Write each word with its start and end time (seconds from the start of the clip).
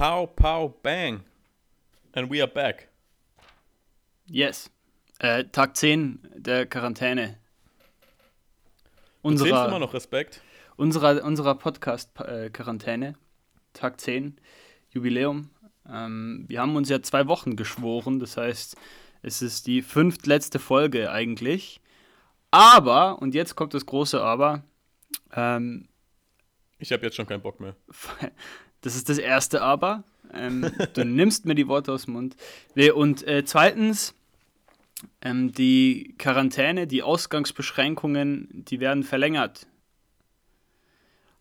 Pow, 0.00 0.26
pow, 0.26 0.72
bang. 0.82 1.24
And 2.14 2.30
we 2.30 2.40
are 2.40 2.50
back. 2.50 2.88
Yes. 4.24 4.70
Äh, 5.18 5.44
Tag 5.52 5.76
10 5.76 6.26
der 6.36 6.64
Quarantäne. 6.64 7.36
Du 9.22 9.34
zählst 9.34 9.50
immer 9.50 9.78
noch 9.78 9.92
Respekt. 9.92 10.40
Unserer, 10.76 11.22
unserer 11.22 11.54
Podcast-Quarantäne. 11.54 13.14
Tag 13.74 14.00
10, 14.00 14.40
Jubiläum. 14.88 15.50
Ähm, 15.86 16.46
wir 16.48 16.62
haben 16.62 16.76
uns 16.76 16.88
ja 16.88 17.02
zwei 17.02 17.26
Wochen 17.26 17.54
geschworen, 17.54 18.20
das 18.20 18.38
heißt, 18.38 18.78
es 19.20 19.42
ist 19.42 19.66
die 19.66 19.82
fünftletzte 19.82 20.58
Folge 20.58 21.12
eigentlich. 21.12 21.82
Aber, 22.50 23.20
und 23.20 23.34
jetzt 23.34 23.54
kommt 23.54 23.74
das 23.74 23.84
große 23.84 24.18
Aber, 24.22 24.64
ähm, 25.34 25.88
ich 26.78 26.90
habe 26.90 27.04
jetzt 27.04 27.16
schon 27.16 27.26
keinen 27.26 27.42
Bock 27.42 27.60
mehr. 27.60 27.76
Das 28.80 28.96
ist 28.96 29.08
das 29.08 29.18
erste 29.18 29.62
Aber. 29.62 30.04
Ähm, 30.32 30.70
du 30.94 31.04
nimmst 31.04 31.44
mir 31.44 31.54
die 31.54 31.68
Worte 31.68 31.92
aus 31.92 32.04
dem 32.04 32.14
Mund. 32.14 32.36
Und 32.94 33.26
äh, 33.26 33.44
zweitens, 33.44 34.14
ähm, 35.22 35.52
die 35.52 36.14
Quarantäne, 36.18 36.86
die 36.86 37.02
Ausgangsbeschränkungen, 37.02 38.48
die 38.50 38.80
werden 38.80 39.02
verlängert. 39.02 39.66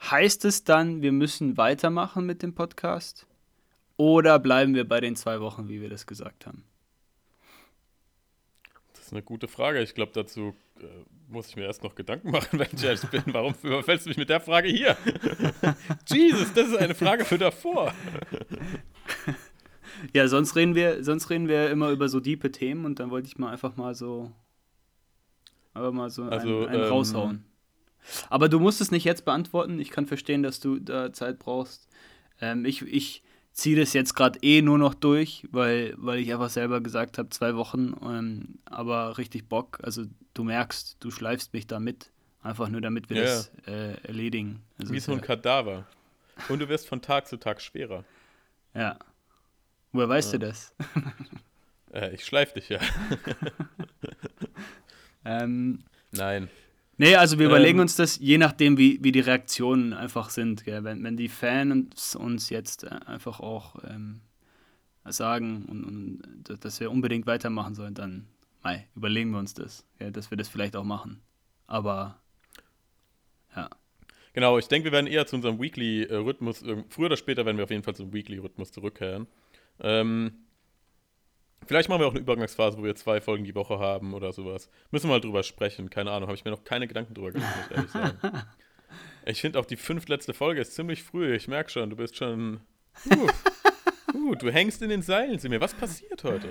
Heißt 0.02 0.45
es 0.45 0.64
dann, 0.64 1.02
wir 1.02 1.12
müssen 1.12 1.58
weitermachen 1.58 2.26
mit 2.26 2.41
dem 2.41 2.55
Podcast? 2.55 3.26
Oder 3.98 4.40
bleiben 4.40 4.76
wir 4.76 4.88
bei 4.88 5.02
den 5.02 5.17
zwei 5.17 5.42
Wochen, 5.42 5.67
wie 5.67 5.81
wir 5.81 5.90
das 5.90 6.08
gesagt 6.08 6.45
haben? 6.45 6.64
Das 8.94 9.08
ist 9.08 9.12
eine 9.12 9.23
gute 9.23 9.50
Frage. 9.50 9.81
Ich 9.81 9.94
glaube, 9.94 10.14
dazu 10.14 10.56
äh, 10.80 11.06
muss 11.28 11.50
ich 11.50 11.56
mir 11.56 11.64
erst 11.64 11.84
noch 11.84 11.96
Gedanken 11.96 12.32
machen, 12.32 12.60
wenn 12.60 12.68
ich 12.74 12.84
ehrlich 12.84 13.02
bin. 13.02 13.24
Warum 13.28 13.54
überfällst 13.62 14.06
du 14.06 14.10
mich 14.10 14.18
mit 14.18 14.30
der 14.30 14.42
Frage 14.42 14.70
hier? 14.70 14.98
Jesus, 16.08 16.54
das 16.54 16.70
ist 16.70 16.78
eine 16.78 16.96
Frage 16.96 17.26
für 17.26 17.38
davor. 17.38 17.94
Ja, 20.14 20.30
sonst 20.30 20.56
reden 20.56 20.76
wir, 20.76 21.04
sonst 21.04 21.30
reden 21.30 21.50
wir 21.50 21.70
immer 21.70 21.90
über 21.90 22.08
so 22.08 22.22
diepe 22.22 22.53
Themen 22.53 22.86
und 22.86 23.02
dann 23.02 23.09
wollte 23.12 23.28
ich 23.28 23.38
mal 23.38 23.52
einfach 23.52 23.76
mal 23.76 23.94
so, 23.95 24.31
aber 25.73 25.92
mal 25.92 26.09
so 26.09 26.23
also, 26.23 26.48
einen, 26.48 26.68
einen 26.68 26.84
ähm, 26.84 26.90
raushauen. 26.90 27.44
Aber 28.30 28.48
du 28.48 28.62
musst 28.62 28.80
es 28.80 28.92
nicht 28.92 29.03
jetzt 29.03 29.25
beantworten. 29.25 29.78
Ich 29.78 29.90
kann 29.90 30.06
verstehen, 30.06 30.42
dass 30.42 30.62
du 30.62 30.80
da 30.80 31.12
Zeit 31.12 31.38
brauchst. 31.40 31.90
Ähm, 32.40 32.64
ich 32.64 32.81
ich 32.84 33.23
ziehe 33.52 33.78
das 33.78 33.94
jetzt 33.94 34.16
gerade 34.16 34.40
eh 34.42 34.62
nur 34.62 34.78
noch 34.78 34.94
durch, 34.94 35.48
weil, 35.52 35.94
weil 35.98 36.20
ich 36.20 36.31
einfach 36.31 36.50
selber 36.50 36.81
gesagt 36.81 37.18
habe, 37.18 37.30
zwei 37.30 37.56
Wochen, 37.56 37.94
ähm, 38.03 38.59
aber 38.66 39.18
richtig 39.18 39.50
Bock. 39.50 39.80
Also 39.84 40.06
du 40.40 40.45
merkst, 40.45 40.95
du 41.02 41.12
schleifst 41.12 41.54
mich 41.54 41.68
da 41.68 41.80
mit. 41.80 42.12
Einfach 42.42 42.70
nur, 42.70 42.80
damit 42.80 43.09
wir 43.09 43.18
ja. 43.18 43.23
das 43.23 43.52
äh, 43.68 43.95
erledigen. 44.04 44.64
Also 44.80 44.94
Wie 44.94 45.00
so 45.02 45.12
ein 45.12 45.20
Kadaver. 45.20 45.86
Und 46.48 46.59
du 46.59 46.70
wirst 46.70 46.88
von 46.88 47.02
Tag 47.02 47.28
zu 47.28 47.36
Tag 47.36 47.62
schwerer. 47.62 48.06
Ja. 48.73 48.98
Woher 49.92 50.08
weißt 50.08 50.34
ja. 50.34 50.40
du 50.40 50.48
das? 50.48 50.73
Äh, 51.92 52.14
ich 52.14 52.23
schleif 52.23 52.54
dich 52.54 52.70
ja. 52.70 52.80
ähm, 55.26 55.80
Nein. 56.12 56.48
Nee, 56.98 57.16
also 57.16 57.40
wir 57.40 57.48
ähm, 57.48 57.50
überlegen 57.50 57.80
uns 57.80 57.96
das, 57.96 58.20
je 58.20 58.38
nachdem, 58.38 58.78
wie, 58.78 59.03
wie 59.03 59.12
die 59.12 59.22
Reaktionen 59.22 59.94
einfach 59.94 60.30
sind. 60.30 60.66
Gell? 60.66 60.84
Wenn, 60.84 61.03
wenn 61.03 61.18
die 61.18 61.30
Fans 61.30 62.16
uns 62.16 62.52
jetzt 62.52 62.84
äh, 62.84 62.90
einfach 63.08 63.40
auch 63.40 63.84
ähm, 63.90 64.22
sagen 65.03 65.66
und, 65.66 65.84
und, 65.84 66.64
dass 66.64 66.80
wir 66.80 66.92
unbedingt 66.92 67.26
weitermachen 67.26 67.74
sollen, 67.74 67.96
dann 67.96 68.28
mei, 68.64 68.88
überlegen 68.96 69.32
wir 69.32 69.40
uns 69.40 69.54
das, 69.54 69.86
gell? 69.98 70.12
dass 70.12 70.32
wir 70.32 70.38
das 70.38 70.50
vielleicht 70.50 70.76
auch 70.76 70.84
machen. 70.84 71.22
Aber 71.68 72.20
ja. 73.56 73.70
Genau, 74.34 74.58
ich 74.58 74.68
denke, 74.68 74.86
wir 74.86 74.92
werden 74.92 75.08
eher 75.08 75.26
zu 75.26 75.36
unserem 75.36 75.60
Weekly-Rhythmus, 75.60 76.64
früher 76.90 77.08
oder 77.08 77.18
später 77.18 77.46
werden 77.46 77.58
wir 77.58 77.64
auf 77.64 77.72
jeden 77.72 77.84
Fall 77.84 77.96
zum 77.96 78.14
Weekly-Rhythmus 78.14 78.72
zurückkehren. 78.72 79.28
Ähm, 79.80 80.46
Vielleicht 81.66 81.90
machen 81.90 82.02
wir 82.02 82.08
auch 82.08 82.12
eine 82.12 82.22
Übergangsphase, 82.22 82.78
wo 82.78 82.84
wir 82.84 82.96
zwei 82.96 83.22
Folgen 83.22 83.44
die 83.44 83.54
Woche 83.54 83.80
haben 83.80 84.14
oder 84.14 84.34
sowas. 84.34 84.70
Müssen 84.92 85.08
wir 85.08 85.16
mal 85.16 85.22
drüber 85.22 85.44
sprechen. 85.44 85.90
Keine 85.90 86.12
Ahnung, 86.12 86.28
habe 86.28 86.36
ich 86.36 86.46
mir 86.46 86.52
noch 86.52 86.64
keine 86.64 86.88
Gedanken 86.88 87.14
drüber 87.14 87.31
gemacht, 87.31 87.56
muss 87.56 87.66
ich 87.69 87.75
ehrlich 87.75 87.92
sagen. 87.92 88.44
Ich 89.25 89.42
finde 89.42 89.59
auch 89.59 89.66
die 89.66 89.75
fünftletzte 89.75 90.34
Folge 90.34 90.62
ist 90.62 90.74
ziemlich 90.74 91.03
früh. 91.03 91.36
Ich 91.36 91.48
merke 91.48 91.69
schon, 91.69 91.92
du 91.92 91.96
bist 91.96 92.16
schon. 92.16 92.62
Uh, 93.06 93.28
uh, 94.16 94.34
du 94.34 94.50
hängst 94.50 94.81
in 94.81 94.90
den 94.90 95.03
Seilen, 95.03 95.38
Simir. 95.38 95.62
Was 95.62 95.75
passiert 95.75 96.24
heute? 96.24 96.48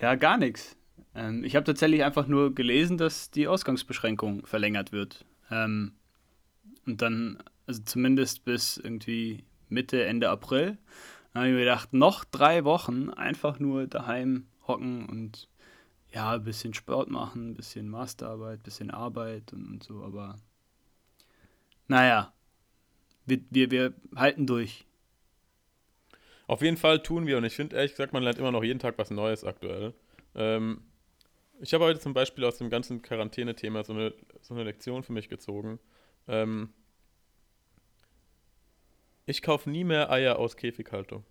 Ja, 0.00 0.14
gar 0.14 0.36
nichts. 0.36 0.76
Ähm, 1.14 1.44
ich 1.44 1.56
habe 1.56 1.64
tatsächlich 1.64 2.04
einfach 2.04 2.26
nur 2.26 2.54
gelesen, 2.54 2.98
dass 2.98 3.30
die 3.30 3.48
Ausgangsbeschränkung 3.48 4.46
verlängert 4.46 4.92
wird. 4.92 5.24
Ähm, 5.50 5.92
und 6.86 7.02
dann, 7.02 7.42
also 7.66 7.82
zumindest 7.82 8.44
bis 8.44 8.76
irgendwie 8.76 9.44
Mitte, 9.68 10.04
Ende 10.04 10.30
April. 10.30 10.78
Dann 11.32 11.42
habe 11.42 11.48
ich 11.48 11.54
mir 11.54 11.60
gedacht, 11.60 11.92
noch 11.92 12.24
drei 12.24 12.64
Wochen 12.64 13.10
einfach 13.10 13.58
nur 13.58 13.86
daheim 13.86 14.46
hocken 14.66 15.08
und 15.08 15.48
ja, 16.12 16.32
ein 16.32 16.44
bisschen 16.44 16.74
Sport 16.74 17.08
machen, 17.08 17.50
ein 17.50 17.54
bisschen 17.54 17.88
Masterarbeit, 17.88 18.60
ein 18.60 18.62
bisschen 18.62 18.90
Arbeit 18.90 19.52
und, 19.52 19.66
und 19.66 19.84
so, 19.84 20.02
aber 20.02 20.36
naja, 21.86 22.32
wir, 23.26 23.40
wir, 23.50 23.70
wir 23.70 23.94
halten 24.16 24.46
durch. 24.46 24.86
Auf 26.48 26.62
jeden 26.62 26.76
Fall 26.76 27.00
tun 27.02 27.26
wir 27.26 27.38
und 27.38 27.44
ich 27.44 27.54
finde 27.54 27.76
ehrlich 27.76 27.92
gesagt, 27.92 28.12
man 28.12 28.24
lernt 28.24 28.38
immer 28.38 28.50
noch 28.50 28.64
jeden 28.64 28.80
Tag 28.80 28.98
was 28.98 29.10
Neues 29.10 29.44
aktuell. 29.44 29.94
Ähm, 30.34 30.82
ich 31.60 31.74
habe 31.74 31.84
heute 31.84 32.00
zum 32.00 32.14
Beispiel 32.14 32.44
aus 32.44 32.58
dem 32.58 32.70
ganzen 32.70 33.02
Quarantäne-Thema 33.02 33.84
so 33.84 33.92
eine, 33.92 34.14
so 34.40 34.54
eine 34.54 34.64
Lektion 34.64 35.02
für 35.02 35.12
mich 35.12 35.28
gezogen. 35.28 35.78
Ähm, 36.26 36.72
ich 39.26 39.42
kaufe 39.42 39.70
nie 39.70 39.84
mehr 39.84 40.10
Eier 40.10 40.38
aus 40.38 40.56
Käfighaltung. 40.56 41.24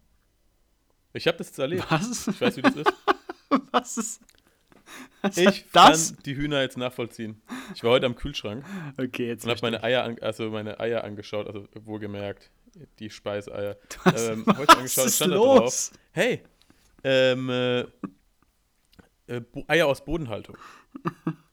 Ich 1.14 1.28
habe 1.28 1.38
das 1.38 1.48
jetzt 1.48 1.60
erlebt. 1.60 1.86
Was? 1.90 2.28
Ich 2.28 2.40
weiß, 2.40 2.58
wie 2.58 2.62
das 2.62 2.76
ist. 2.76 2.94
Was 3.72 3.98
ist. 3.98 4.22
Was 5.22 5.38
ich 5.38 5.66
das? 5.72 6.14
kann 6.14 6.24
die 6.24 6.36
Hühner 6.36 6.62
jetzt 6.62 6.78
nachvollziehen. 6.78 7.42
Ich 7.74 7.84
war 7.84 7.92
heute 7.92 8.06
am 8.06 8.16
Kühlschrank 8.16 8.64
okay, 8.98 9.28
jetzt 9.28 9.44
und 9.44 9.52
habe 9.52 9.62
meine 9.62 9.84
Eier, 9.84 10.04
an, 10.04 10.18
also 10.20 10.50
meine 10.50 10.80
Eier 10.80 11.04
angeschaut, 11.04 11.48
also 11.48 11.68
wohlgemerkt, 11.74 12.52
die 13.00 13.10
Speiseier. 13.10 13.78
Ähm, 14.06 14.46
heute 14.48 14.78
angeschaut, 14.78 15.06
was 15.06 15.16
stand 15.16 15.34
los? 15.34 15.50
da 15.56 15.60
drauf. 15.60 15.92
Hey, 16.12 16.44
ähm, 17.04 17.50
äh, 19.30 19.38
äh, 19.38 19.64
Eier 19.68 19.88
aus 19.88 20.04
Bodenhaltung. 20.04 20.58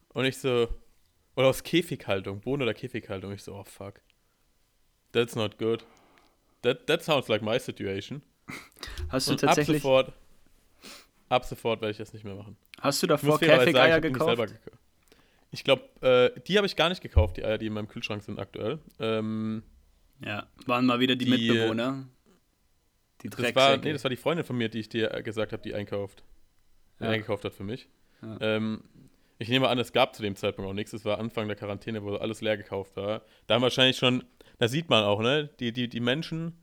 Und 0.09 0.25
ich 0.25 0.38
so, 0.38 0.69
oder 1.34 1.48
aus 1.48 1.62
Käfighaltung, 1.62 2.41
Boden- 2.41 2.62
oder 2.62 2.75
Käfighaltung. 2.75 3.32
Ich 3.32 3.42
so, 3.42 3.54
oh 3.54 3.64
fuck. 3.64 4.00
That's 5.12 5.34
not 5.34 5.59
good. 5.59 5.84
That, 6.62 6.86
that 6.86 7.03
sounds 7.03 7.28
like 7.28 7.42
my 7.42 7.59
situation. 7.59 8.22
Hast 9.09 9.28
du 9.28 9.32
und 9.32 9.41
tatsächlich. 9.41 9.76
Ab 9.76 9.82
sofort, 9.82 10.12
ab 11.28 11.44
sofort 11.44 11.81
werde 11.81 11.92
ich 11.92 11.98
das 11.98 12.12
nicht 12.12 12.25
mehr 12.25 12.34
machen. 12.34 12.56
Hast 12.81 13.03
du 13.03 13.06
davor 13.06 13.38
Käfig-Eier 13.38 14.00
gekauft? 14.00 14.54
Ich 15.50 15.65
glaube, 15.65 15.82
äh, 16.00 16.41
die 16.41 16.56
habe 16.56 16.66
ich 16.66 16.76
gar 16.76 16.88
nicht 16.88 17.00
gekauft, 17.00 17.36
die 17.36 17.44
Eier, 17.44 17.59
die 17.59 17.66
in 17.66 17.72
meinem 17.72 17.88
Kühlschrank 17.88 18.22
sind 18.22 18.38
aktuell. 18.38 18.78
Ähm, 18.98 19.62
ja, 20.20 20.47
waren 20.66 20.86
mal 20.86 21.00
wieder 21.00 21.16
die, 21.16 21.25
die 21.25 21.31
Mitbewohner. 21.31 22.09
Die 23.22 23.31
das 23.31 23.54
war, 23.54 23.76
Nee, 23.76 23.92
das 23.92 24.04
war 24.04 24.10
die 24.10 24.16
Freundin 24.16 24.44
von 24.44 24.56
mir, 24.56 24.69
die 24.69 24.81
ich 24.81 24.88
dir 24.88 25.09
gesagt 25.22 25.53
habe, 25.53 25.62
die 25.62 25.75
einkauft. 25.75 26.22
Ja. 27.00 27.08
eingekauft 27.10 27.44
hat 27.44 27.54
für 27.54 27.64
mich. 27.64 27.88
Ja. 28.22 28.38
Ähm, 28.40 28.82
ich 29.38 29.48
nehme 29.48 29.68
an, 29.68 29.78
es 29.78 29.92
gab 29.92 30.14
zu 30.14 30.22
dem 30.22 30.34
Zeitpunkt 30.36 30.70
auch 30.70 30.74
nichts. 30.74 30.92
Es 30.92 31.04
war 31.04 31.18
Anfang 31.18 31.46
der 31.46 31.56
Quarantäne, 31.56 32.02
wo 32.02 32.14
alles 32.16 32.40
leer 32.40 32.56
gekauft 32.56 32.96
war. 32.96 33.22
Da 33.46 33.54
haben 33.54 33.62
wahrscheinlich 33.62 33.98
schon, 33.98 34.24
da 34.58 34.68
sieht 34.68 34.88
man 34.88 35.04
auch, 35.04 35.20
ne, 35.20 35.50
die, 35.60 35.72
die, 35.72 35.88
die 35.88 36.00
Menschen, 36.00 36.56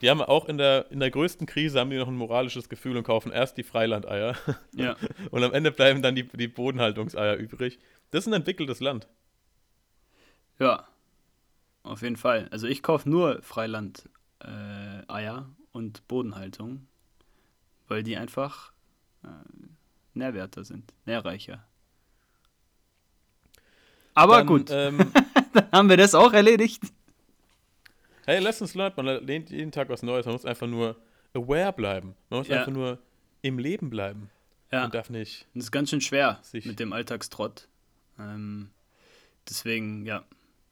die 0.00 0.10
haben 0.10 0.20
auch 0.20 0.46
in 0.46 0.58
der, 0.58 0.90
in 0.90 1.00
der 1.00 1.10
größten 1.10 1.46
Krise 1.46 1.80
haben 1.80 1.90
die 1.90 1.96
noch 1.96 2.08
ein 2.08 2.16
moralisches 2.16 2.68
Gefühl 2.68 2.96
und 2.96 3.04
kaufen 3.04 3.30
erst 3.32 3.56
die 3.56 3.62
Freilandeier. 3.62 4.36
Ja. 4.74 4.96
Und 5.30 5.44
am 5.44 5.52
Ende 5.52 5.70
bleiben 5.70 6.02
dann 6.02 6.16
die, 6.16 6.24
die 6.24 6.48
Bodenhaltungseier 6.48 7.36
übrig. 7.36 7.78
Das 8.10 8.24
ist 8.24 8.26
ein 8.26 8.32
entwickeltes 8.34 8.80
Land. 8.80 9.08
Ja, 10.58 10.86
auf 11.84 12.02
jeden 12.02 12.16
Fall. 12.16 12.48
Also 12.50 12.66
ich 12.66 12.82
kaufe 12.82 13.08
nur 13.08 13.40
Freiland-Eier 13.42 15.06
äh, 15.08 15.42
und 15.72 16.06
Bodenhaltung, 16.08 16.86
weil 17.88 18.02
die 18.02 18.16
einfach 18.16 18.73
nährwerter 20.14 20.64
sind, 20.64 20.92
nährreicher. 21.04 21.64
Aber 24.14 24.38
dann, 24.38 24.46
gut, 24.46 24.70
ähm, 24.70 24.98
dann 25.52 25.70
haben 25.72 25.88
wir 25.88 25.96
das 25.96 26.14
auch 26.14 26.32
erledigt. 26.32 26.82
Hey, 28.26 28.40
Lessons 28.40 28.74
learned, 28.74 28.96
man 28.96 29.06
lernt 29.06 29.50
jeden 29.50 29.72
Tag 29.72 29.88
was 29.88 30.02
Neues. 30.02 30.24
Man 30.24 30.34
muss 30.34 30.46
einfach 30.46 30.66
nur 30.66 30.96
aware 31.34 31.72
bleiben. 31.72 32.14
Man 32.30 32.40
muss 32.40 32.48
ja. 32.48 32.60
einfach 32.60 32.72
nur 32.72 32.98
im 33.42 33.58
Leben 33.58 33.90
bleiben. 33.90 34.30
Ja. 34.72 34.82
Man 34.82 34.90
darf 34.90 35.10
nicht. 35.10 35.46
Das 35.54 35.64
ist 35.64 35.72
ganz 35.72 35.90
schön 35.90 36.00
schwer 36.00 36.40
mit 36.52 36.80
dem 36.80 36.92
Alltagstrott. 36.92 37.68
Ähm, 38.18 38.70
deswegen, 39.48 40.06
ja, 40.06 40.24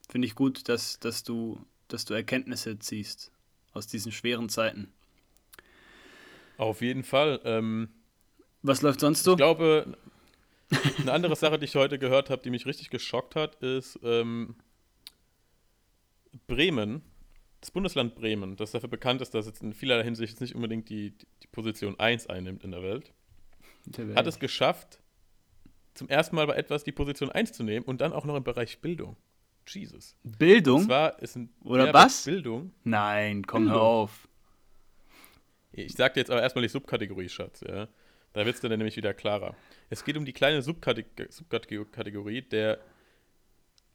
finde 0.08 0.26
ich 0.26 0.34
gut, 0.34 0.69
dass, 0.69 0.99
dass, 0.99 1.25
du, 1.25 1.64
dass 1.88 2.04
du 2.04 2.14
Erkenntnisse 2.14 2.78
ziehst 2.78 3.32
aus 3.72 3.87
diesen 3.87 4.12
schweren 4.12 4.49
Zeiten. 4.49 4.93
Auf 6.56 6.81
jeden 6.81 7.02
Fall. 7.02 7.40
Ähm, 7.44 7.88
was 8.62 8.82
läuft 8.82 9.00
sonst 9.00 9.25
so? 9.25 9.32
Ich 9.32 9.37
glaube, 9.38 9.97
eine 11.00 11.12
andere 11.12 11.37
Sache, 11.37 11.59
die 11.59 11.67
ich 11.67 11.75
heute 11.75 11.99
gehört 11.99 12.31
habe, 12.31 12.43
die 12.43 12.50
mich 12.50 12.67
richtig 12.67 12.91
geschockt 12.91 13.37
hat, 13.37 13.56
ist 13.56 13.99
ähm, 14.03 14.56
Bremen 16.47 17.03
das 17.62 17.70
Bundesland 17.70 18.17
Bremen, 18.17 18.56
das 18.56 18.73
dafür 18.73 18.88
bekannt 18.88 19.23
ist, 19.23 19.35
dass 19.35 19.47
es 19.47 19.61
in 19.61 19.73
vielerlei 19.73 20.03
Hinsicht 20.03 20.41
nicht 20.41 20.55
unbedingt 20.55 20.88
die, 20.88 21.14
die 21.43 21.47
Position 21.47 21.99
1 21.99 22.26
einnimmt 22.26 22.64
in 22.64 22.73
der 22.73 22.82
Welt, 22.82 23.12
der 23.87 24.09
Welt, 24.09 24.19
hat 24.19 24.26
es 24.26 24.41
geschafft, 24.41 25.00
zum 25.94 26.09
ersten 26.09 26.35
Mal 26.35 26.49
bei 26.49 26.55
etwas 26.55 26.82
die 26.82 26.91
Position 26.91 27.31
1 27.31 27.53
zu 27.53 27.62
nehmen 27.62 27.87
und 27.87 28.00
dann 28.00 28.12
auch 28.12 28.25
noch 28.25 28.35
im 28.35 28.43
Bereich 28.43 28.81
Bildung. 28.81 29.17
Jesus. 29.69 30.17
Bildung? 30.25 30.81
Und 30.81 30.87
zwar 30.87 31.23
ist 31.23 31.37
ein 31.37 31.50
Oder 31.62 31.94
was? 31.94 32.25
Bildung. 32.25 32.73
Nein, 32.82 33.47
komm 33.47 33.64
Bildung. 33.64 33.81
hör 33.81 33.87
auf. 33.87 34.29
Ich 35.70 35.93
sag 35.93 36.14
dir 36.14 36.20
jetzt 36.20 36.31
aber 36.31 36.43
erstmal 36.43 36.62
die 36.62 36.69
Subkategorie, 36.69 37.29
Schatz, 37.29 37.61
ja. 37.61 37.87
Da 38.32 38.44
wird 38.46 38.55
es 38.55 38.61
dann 38.61 38.70
nämlich 38.70 38.96
wieder 38.96 39.14
klarer. 39.14 39.55
Es 39.90 40.05
geht 40.05 40.17
um 40.17 40.25
die 40.25 40.32
kleine 40.32 40.62
Subkategor 40.62 41.26
Subkategorie 41.29 42.43
der 42.43 42.79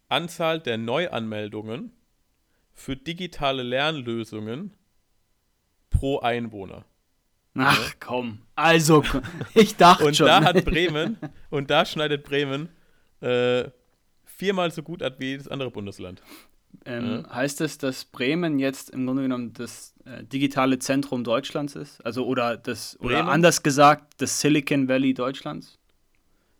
Anzahl 0.10 0.60
der 0.60 0.78
Neuanmeldungen 0.78 1.92
für 2.74 2.96
digitale 2.96 3.64
Lernlösungen 3.64 4.74
pro 5.90 6.20
Einwohner. 6.20 6.86
Ach 7.56 7.96
komm, 8.00 8.44
also 8.56 9.04
ich 9.56 9.76
dachte 9.76 10.06
und 10.06 10.16
schon. 10.16 10.28
Und 10.28 10.32
da 10.32 10.44
hat 10.44 10.64
Bremen, 10.66 11.18
und 11.50 11.72
da 11.72 11.86
schneidet 11.86 12.24
Bremen 12.24 12.70
äh, 13.22 13.70
viermal 14.26 14.72
so 14.72 14.84
gut 14.84 15.02
ab 15.02 15.16
wie 15.18 15.30
jedes 15.30 15.48
andere 15.48 15.72
Bundesland. 15.72 16.22
Ähm, 16.86 17.24
ja. 17.26 17.36
Heißt 17.36 17.60
das, 17.60 17.78
dass 17.78 18.06
Bremen 18.06 18.60
jetzt 18.60 18.90
im 18.92 19.06
Grunde 19.06 19.24
genommen 19.24 19.54
das 19.54 19.94
äh, 20.06 20.24
digitale 20.24 20.80
Zentrum 20.80 21.24
Deutschlands 21.24 21.76
ist? 21.76 22.06
Also 22.06 22.26
oder 22.26 22.56
das 22.58 22.98
oder 23.02 23.28
anders 23.28 23.62
gesagt 23.64 24.22
das 24.22 24.40
Silicon 24.40 24.88
Valley 24.88 25.14
Deutschlands? 25.14 25.78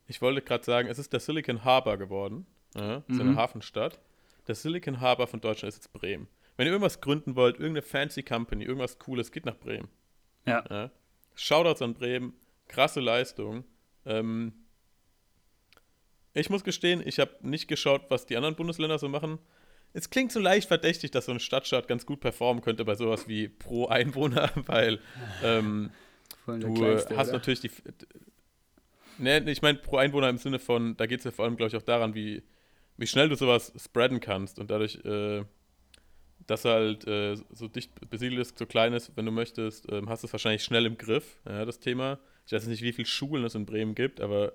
Ich 0.08 0.22
wollte 0.22 0.42
gerade 0.42 0.64
sagen, 0.64 0.90
es 0.90 1.00
ist 1.00 1.14
der 1.14 1.20
Silicon 1.20 1.64
Harbor 1.64 1.98
geworden, 1.98 2.46
ja, 2.76 3.04
mhm. 3.08 3.16
so 3.16 3.22
eine 3.22 3.36
Hafenstadt. 3.36 4.00
Der 4.48 4.56
Silicon 4.56 5.02
Harbor 5.02 5.28
von 5.28 5.42
Deutschland 5.42 5.70
ist 5.70 5.84
jetzt 5.84 5.94
Bremen. 5.94 6.28
Wenn 6.56 6.66
ihr 6.66 6.72
irgendwas 6.72 7.02
gründen 7.02 7.36
wollt, 7.36 7.60
irgendeine 7.60 7.82
fancy 7.84 8.24
Company, 8.24 8.64
irgendwas 8.64 8.98
Cooles, 9.00 9.32
geht 9.32 9.46
nach 9.46 9.58
Bremen. 9.58 9.90
Ja. 10.46 10.64
ja. 10.70 10.92
Shoutouts 11.36 11.82
an 11.82 11.94
Bremen, 11.94 12.34
krasse 12.68 13.00
Leistung. 13.00 13.64
Ähm, 14.06 14.54
ich 16.34 16.50
muss 16.50 16.64
gestehen, 16.64 17.02
ich 17.06 17.20
habe 17.20 17.32
nicht 17.42 17.68
geschaut, 17.68 18.04
was 18.10 18.26
die 18.26 18.38
anderen 18.38 18.56
Bundesländer 18.56 18.98
so 18.98 19.10
machen. 19.10 19.40
Es 19.94 20.10
klingt 20.10 20.32
so 20.32 20.40
leicht 20.40 20.68
verdächtig, 20.68 21.12
dass 21.12 21.26
so 21.26 21.32
ein 21.32 21.40
Stadtstaat 21.40 21.88
ganz 21.88 22.06
gut 22.06 22.20
performen 22.20 22.62
könnte 22.62 22.86
bei 22.86 22.96
sowas 22.96 23.28
wie 23.28 23.48
pro 23.48 23.88
Einwohner, 23.88 24.52
weil 24.68 25.00
ähm, 25.44 25.92
du 26.46 26.74
Kleinste, 26.74 27.18
hast 27.18 27.30
oder? 27.30 27.38
natürlich 27.38 27.62
die. 27.62 27.72
Ne, 29.18 29.40
ich 29.50 29.62
meine 29.62 29.80
pro 29.80 29.98
Einwohner 29.98 30.30
im 30.30 30.38
Sinne 30.38 30.60
von, 30.60 30.96
da 30.98 31.08
geht 31.08 31.20
es 31.20 31.26
ja 31.26 31.32
vor 31.32 31.46
allem, 31.46 31.58
glaube 31.58 31.70
ich, 31.70 31.76
auch 31.76 31.86
daran, 31.86 32.14
wie, 32.14 32.44
wie 32.98 33.08
schnell 33.08 33.30
du 33.30 33.36
sowas 33.36 33.74
spreaden 33.84 34.20
kannst 34.20 34.60
und 34.60 34.70
dadurch, 34.70 35.04
äh, 35.06 35.44
dass 36.46 36.66
halt 36.66 37.08
äh, 37.08 37.36
so 37.52 37.68
dicht 37.68 37.92
besiedelt 38.10 38.40
ist, 38.40 38.60
so 38.60 38.68
klein 38.68 38.94
ist, 38.94 39.18
wenn 39.18 39.26
du 39.26 39.32
möchtest, 39.32 39.92
äh, 39.92 40.04
hast 40.06 40.22
du 40.22 40.28
es 40.28 40.34
wahrscheinlich 40.34 40.64
schnell 40.64 40.86
im 40.86 40.98
Griff, 40.98 41.40
ja, 41.46 41.66
das 41.66 41.80
Thema. 41.80 42.20
Ich 42.46 42.54
weiß 42.54 42.68
nicht, 42.68 42.84
wie 42.84 42.94
viele 42.94 43.08
Schulen 43.08 43.44
es 43.44 43.56
in 43.56 43.66
Bremen 43.66 43.96
gibt, 43.96 44.22
aber 44.22 44.54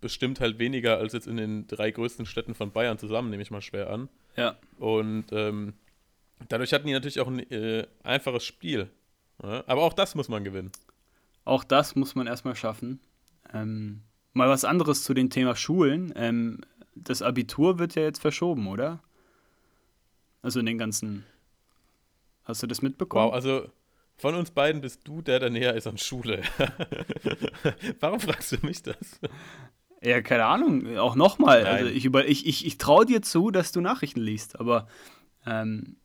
bestimmt 0.00 0.40
halt 0.40 0.58
weniger 0.58 0.98
als 0.98 1.12
jetzt 1.12 1.26
in 1.26 1.36
den 1.36 1.66
drei 1.66 1.90
größten 1.90 2.26
Städten 2.26 2.54
von 2.54 2.72
Bayern 2.72 2.98
zusammen, 2.98 3.30
nehme 3.30 3.42
ich 3.42 3.50
mal 3.50 3.62
schwer 3.62 3.90
an. 3.90 4.08
Ja. 4.36 4.56
Und 4.78 5.26
ähm, 5.32 5.74
dadurch 6.48 6.72
hatten 6.72 6.86
die 6.86 6.92
natürlich 6.92 7.20
auch 7.20 7.28
ein 7.28 7.38
äh, 7.50 7.86
einfaches 8.02 8.44
Spiel. 8.44 8.90
Ja? 9.42 9.64
Aber 9.66 9.82
auch 9.82 9.92
das 9.92 10.14
muss 10.14 10.28
man 10.28 10.44
gewinnen. 10.44 10.72
Auch 11.44 11.64
das 11.64 11.96
muss 11.96 12.14
man 12.14 12.26
erstmal 12.26 12.56
schaffen. 12.56 13.00
Ähm, 13.52 14.02
mal 14.32 14.48
was 14.48 14.64
anderes 14.64 15.02
zu 15.04 15.14
dem 15.14 15.30
Thema 15.30 15.56
Schulen. 15.56 16.12
Ähm, 16.16 16.60
das 16.94 17.22
Abitur 17.22 17.78
wird 17.78 17.94
ja 17.94 18.02
jetzt 18.02 18.20
verschoben, 18.20 18.66
oder? 18.68 19.02
Also 20.42 20.60
in 20.60 20.66
den 20.66 20.78
ganzen. 20.78 21.24
Hast 22.44 22.62
du 22.62 22.66
das 22.66 22.82
mitbekommen? 22.82 23.26
Wow, 23.26 23.34
also 23.34 23.68
von 24.22 24.36
uns 24.36 24.52
beiden 24.52 24.80
bist 24.80 25.00
du 25.02 25.20
der, 25.20 25.40
der 25.40 25.50
näher 25.50 25.74
ist 25.74 25.88
an 25.88 25.98
Schule. 25.98 26.42
Warum 28.00 28.20
fragst 28.20 28.52
du 28.52 28.56
mich 28.64 28.80
das? 28.80 29.18
Ja, 30.00 30.22
keine 30.22 30.44
Ahnung. 30.44 30.96
Auch 30.96 31.16
nochmal. 31.16 31.66
Also 31.66 31.90
ich, 31.90 32.06
ich, 32.06 32.46
ich, 32.46 32.64
ich 32.64 32.78
traue 32.78 33.04
dir 33.04 33.22
zu, 33.22 33.50
dass 33.50 33.72
du 33.72 33.80
Nachrichten 33.80 34.20
liest, 34.20 34.60
aber 34.60 34.86
ähm, 35.44 35.96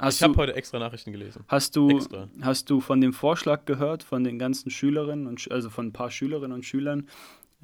ich 0.00 0.22
habe 0.22 0.36
heute 0.36 0.54
extra 0.54 0.78
Nachrichten 0.78 1.10
gelesen. 1.10 1.42
Hast 1.48 1.74
du, 1.74 2.00
hast 2.40 2.70
du 2.70 2.80
von 2.80 3.00
dem 3.00 3.12
Vorschlag 3.12 3.64
gehört, 3.64 4.04
von 4.04 4.22
den 4.22 4.38
ganzen 4.38 4.70
Schülerinnen 4.70 5.26
und 5.26 5.50
also 5.50 5.70
von 5.70 5.88
ein 5.88 5.92
paar 5.92 6.12
Schülerinnen 6.12 6.52
und 6.52 6.64
Schülern, 6.64 7.08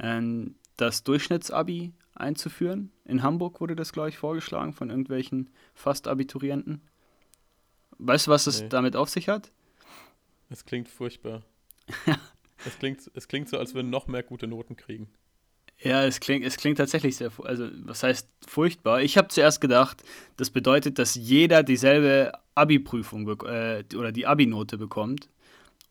ähm, 0.01 0.57
das 0.77 1.05
Durchschnittsabi 1.05 1.93
einzuführen? 2.17 2.91
In 3.05 3.23
Hamburg 3.23 3.61
wurde 3.61 3.77
das, 3.77 3.93
glaube 3.93 4.09
ich, 4.09 4.19
vorgeschlagen 4.19 4.73
von 4.73 4.91
irgendwelchen 4.91 5.51
Fast-Abiturienten. 5.75 6.83
Weißt 7.99 8.27
du, 8.27 8.33
was 8.33 8.49
es 8.49 8.63
nee. 8.63 8.69
damit 8.69 8.97
auf 8.97 9.09
sich 9.11 9.29
hat? 9.29 9.53
Es 10.49 10.65
klingt 10.65 10.89
furchtbar. 10.89 11.43
es, 12.67 12.79
klingt, 12.79 13.11
es 13.15 13.29
klingt 13.29 13.49
so, 13.49 13.59
als 13.59 13.75
würden 13.75 13.91
noch 13.91 14.07
mehr 14.07 14.23
gute 14.23 14.47
Noten 14.47 14.77
kriegen. 14.77 15.09
Ja, 15.79 16.05
es 16.05 16.21
klingt, 16.21 16.45
es 16.45 16.57
klingt 16.57 16.79
tatsächlich 16.79 17.17
sehr, 17.17 17.31
also 17.43 17.69
was 17.85 18.03
heißt 18.03 18.29
furchtbar? 18.47 19.03
Ich 19.03 19.19
habe 19.19 19.29
zuerst 19.29 19.61
gedacht, 19.61 20.03
das 20.37 20.51
bedeutet, 20.51 20.99
dass 20.99 21.15
jeder 21.15 21.63
dieselbe 21.63 22.33
Abi-Prüfung 22.55 23.29
äh, 23.45 23.85
oder 23.95 24.11
die 24.11 24.27
Abi-Note 24.27 24.79
bekommt, 24.79 25.29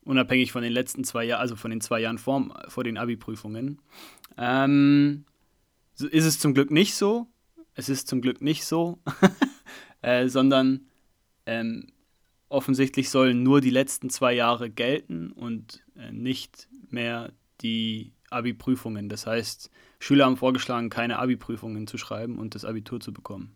unabhängig 0.04 0.52
von 0.52 0.64
den 0.64 0.74
letzten 0.74 1.04
zwei 1.04 1.26
Jahren, 1.26 1.42
also 1.42 1.56
von 1.56 1.70
den 1.70 1.82
zwei 1.82 2.00
Jahren 2.00 2.18
vor, 2.18 2.64
vor 2.68 2.84
den 2.84 2.98
Abi-Prüfungen. 2.98 3.80
Ähm, 4.38 5.26
so 5.94 6.08
ist 6.08 6.26
es 6.26 6.40
zum 6.40 6.56
Glück 6.56 6.72
nicht 6.72 6.96
so. 6.96 7.28
Es 7.76 7.88
ist 7.88 8.08
zum 8.08 8.22
Glück 8.22 8.42
nicht 8.42 8.66
so, 8.66 9.00
äh, 10.02 10.30
sondern 10.30 10.88
ähm, 11.46 11.92
offensichtlich 12.56 13.10
sollen 13.10 13.44
nur 13.44 13.62
die 13.62 13.70
letzten 13.70 14.10
zwei 14.10 14.34
Jahre 14.34 14.70
gelten 14.70 15.32
und 15.32 15.84
äh, 15.98 16.12
nicht 16.12 16.68
mehr 16.90 17.34
die 17.62 18.14
Abi-Prüfungen. 18.30 19.10
Das 19.10 19.28
heißt, 19.28 19.70
Schüler 20.00 20.26
haben 20.26 20.38
vorgeschlagen, 20.38 20.90
keine 20.90 21.20
Abi-Prüfungen 21.20 21.86
zu 21.86 21.98
schreiben 21.98 22.40
und 22.40 22.56
das 22.56 22.66
Abitur 22.66 23.00
zu 23.00 23.14
bekommen. 23.14 23.54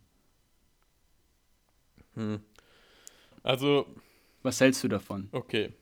Hm. 2.15 2.41
Also. 3.41 3.87
Was 4.43 4.61
hältst 4.61 4.83
du 4.83 4.87
davon? 4.87 5.29
Okay. 5.31 5.73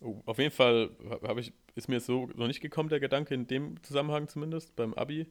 Oh, 0.00 0.20
auf 0.26 0.38
jeden 0.38 0.50
Fall 0.50 0.90
ich, 1.38 1.52
ist 1.74 1.88
mir 1.88 2.00
so 2.00 2.28
noch 2.34 2.48
nicht 2.48 2.60
gekommen, 2.60 2.88
der 2.88 3.00
Gedanke 3.00 3.34
in 3.34 3.46
dem 3.46 3.82
Zusammenhang 3.82 4.28
zumindest, 4.28 4.74
beim 4.74 4.94
Abi. 4.94 5.26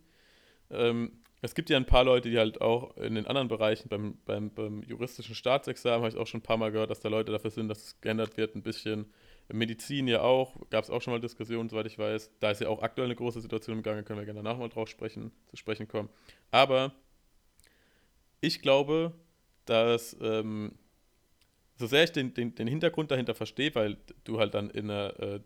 Ähm, 0.69 1.11
es 1.41 1.55
gibt 1.55 1.69
ja 1.69 1.77
ein 1.77 1.85
paar 1.85 2.03
Leute, 2.03 2.29
die 2.29 2.37
halt 2.37 2.61
auch 2.61 2.95
in 2.97 3.15
den 3.15 3.25
anderen 3.25 3.47
Bereichen, 3.47 3.89
beim, 3.89 4.17
beim, 4.25 4.51
beim 4.51 4.83
juristischen 4.83 5.33
Staatsexamen, 5.33 6.03
habe 6.03 6.09
ich 6.09 6.17
auch 6.17 6.27
schon 6.27 6.39
ein 6.39 6.43
paar 6.43 6.57
Mal 6.57 6.71
gehört, 6.71 6.91
dass 6.91 6.99
da 6.99 7.09
Leute 7.09 7.31
dafür 7.31 7.49
sind, 7.49 7.67
dass 7.67 7.83
es 7.83 8.01
geändert 8.01 8.37
wird, 8.37 8.55
ein 8.55 8.61
bisschen. 8.61 9.11
Medizin 9.51 10.07
ja 10.07 10.21
auch, 10.21 10.55
gab 10.69 10.83
es 10.83 10.89
auch 10.89 11.01
schon 11.01 11.13
mal 11.13 11.19
Diskussionen, 11.19 11.67
soweit 11.67 11.87
ich 11.87 11.97
weiß. 11.97 12.31
Da 12.39 12.51
ist 12.51 12.61
ja 12.61 12.69
auch 12.69 12.81
aktuell 12.81 13.05
eine 13.05 13.15
große 13.15 13.41
Situation 13.41 13.77
im 13.77 13.83
Gange, 13.83 14.03
können 14.03 14.19
wir 14.19 14.25
gerne 14.25 14.43
danach 14.43 14.57
mal 14.57 14.69
drauf 14.69 14.87
sprechen, 14.87 15.31
zu 15.47 15.57
sprechen 15.57 15.87
kommen. 15.87 16.09
Aber 16.51 16.93
ich 18.39 18.61
glaube, 18.61 19.13
dass, 19.65 20.15
ähm, 20.21 20.73
so 21.75 21.87
sehr 21.87 22.03
ich 22.03 22.11
den, 22.11 22.33
den, 22.33 22.55
den 22.55 22.67
Hintergrund 22.67 23.11
dahinter 23.11 23.33
verstehe, 23.33 23.73
weil 23.73 23.97
du 24.23 24.39
halt 24.39 24.53
dann 24.53 24.69
in 24.69 24.89
einer 24.89 25.19
äh, 25.19 25.39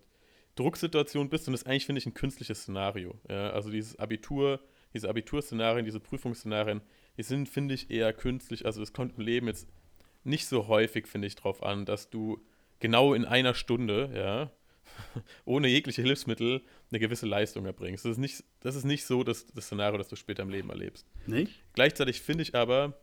Drucksituation 0.56 1.30
bist 1.30 1.48
und 1.48 1.54
das 1.54 1.66
eigentlich, 1.66 1.86
finde 1.86 2.00
ich, 2.00 2.06
ein 2.06 2.14
künstliches 2.14 2.62
Szenario. 2.62 3.20
Ja? 3.30 3.52
Also 3.52 3.72
dieses 3.72 3.98
Abitur, 3.98 4.60
diese 4.96 5.10
Abiturszenarien, 5.10 5.86
diese 5.86 6.00
Prüfungsszenarien, 6.00 6.82
die 7.18 7.24
sind, 7.24 7.48
finde 7.48 7.76
ich, 7.76 7.92
eher 7.92 8.14
künstlich. 8.14 8.66
Also 8.66 8.82
es 8.82 8.94
kommt 8.94 9.18
im 9.18 9.24
Leben 9.24 9.48
jetzt 9.48 9.68
nicht 10.24 10.48
so 10.48 10.68
häufig, 10.68 11.08
finde 11.08 11.28
ich, 11.28 11.36
drauf 11.36 11.62
an, 11.62 11.86
dass 11.86 12.10
du 12.10 12.42
genau 12.80 13.14
in 13.14 13.26
einer 13.26 13.54
Stunde, 13.54 14.12
ja, 14.16 14.52
ohne 15.46 15.68
jegliche 15.68 16.02
Hilfsmittel 16.02 16.62
eine 16.90 17.00
gewisse 17.00 17.26
Leistung 17.26 17.66
erbringst. 17.66 18.06
Das 18.06 18.14
ist 18.14 18.18
nicht, 18.18 18.44
das 18.62 18.76
ist 18.76 18.86
nicht 18.86 19.06
so 19.06 19.24
das, 19.24 19.46
das 19.48 19.66
Szenario, 19.66 19.98
das 19.98 20.08
du 20.08 20.16
später 20.16 20.44
im 20.44 20.50
Leben 20.50 20.70
erlebst. 20.70 21.06
Nicht? 21.28 21.62
Gleichzeitig 21.74 22.22
finde 22.22 22.44
ich 22.44 22.56
aber, 22.56 22.98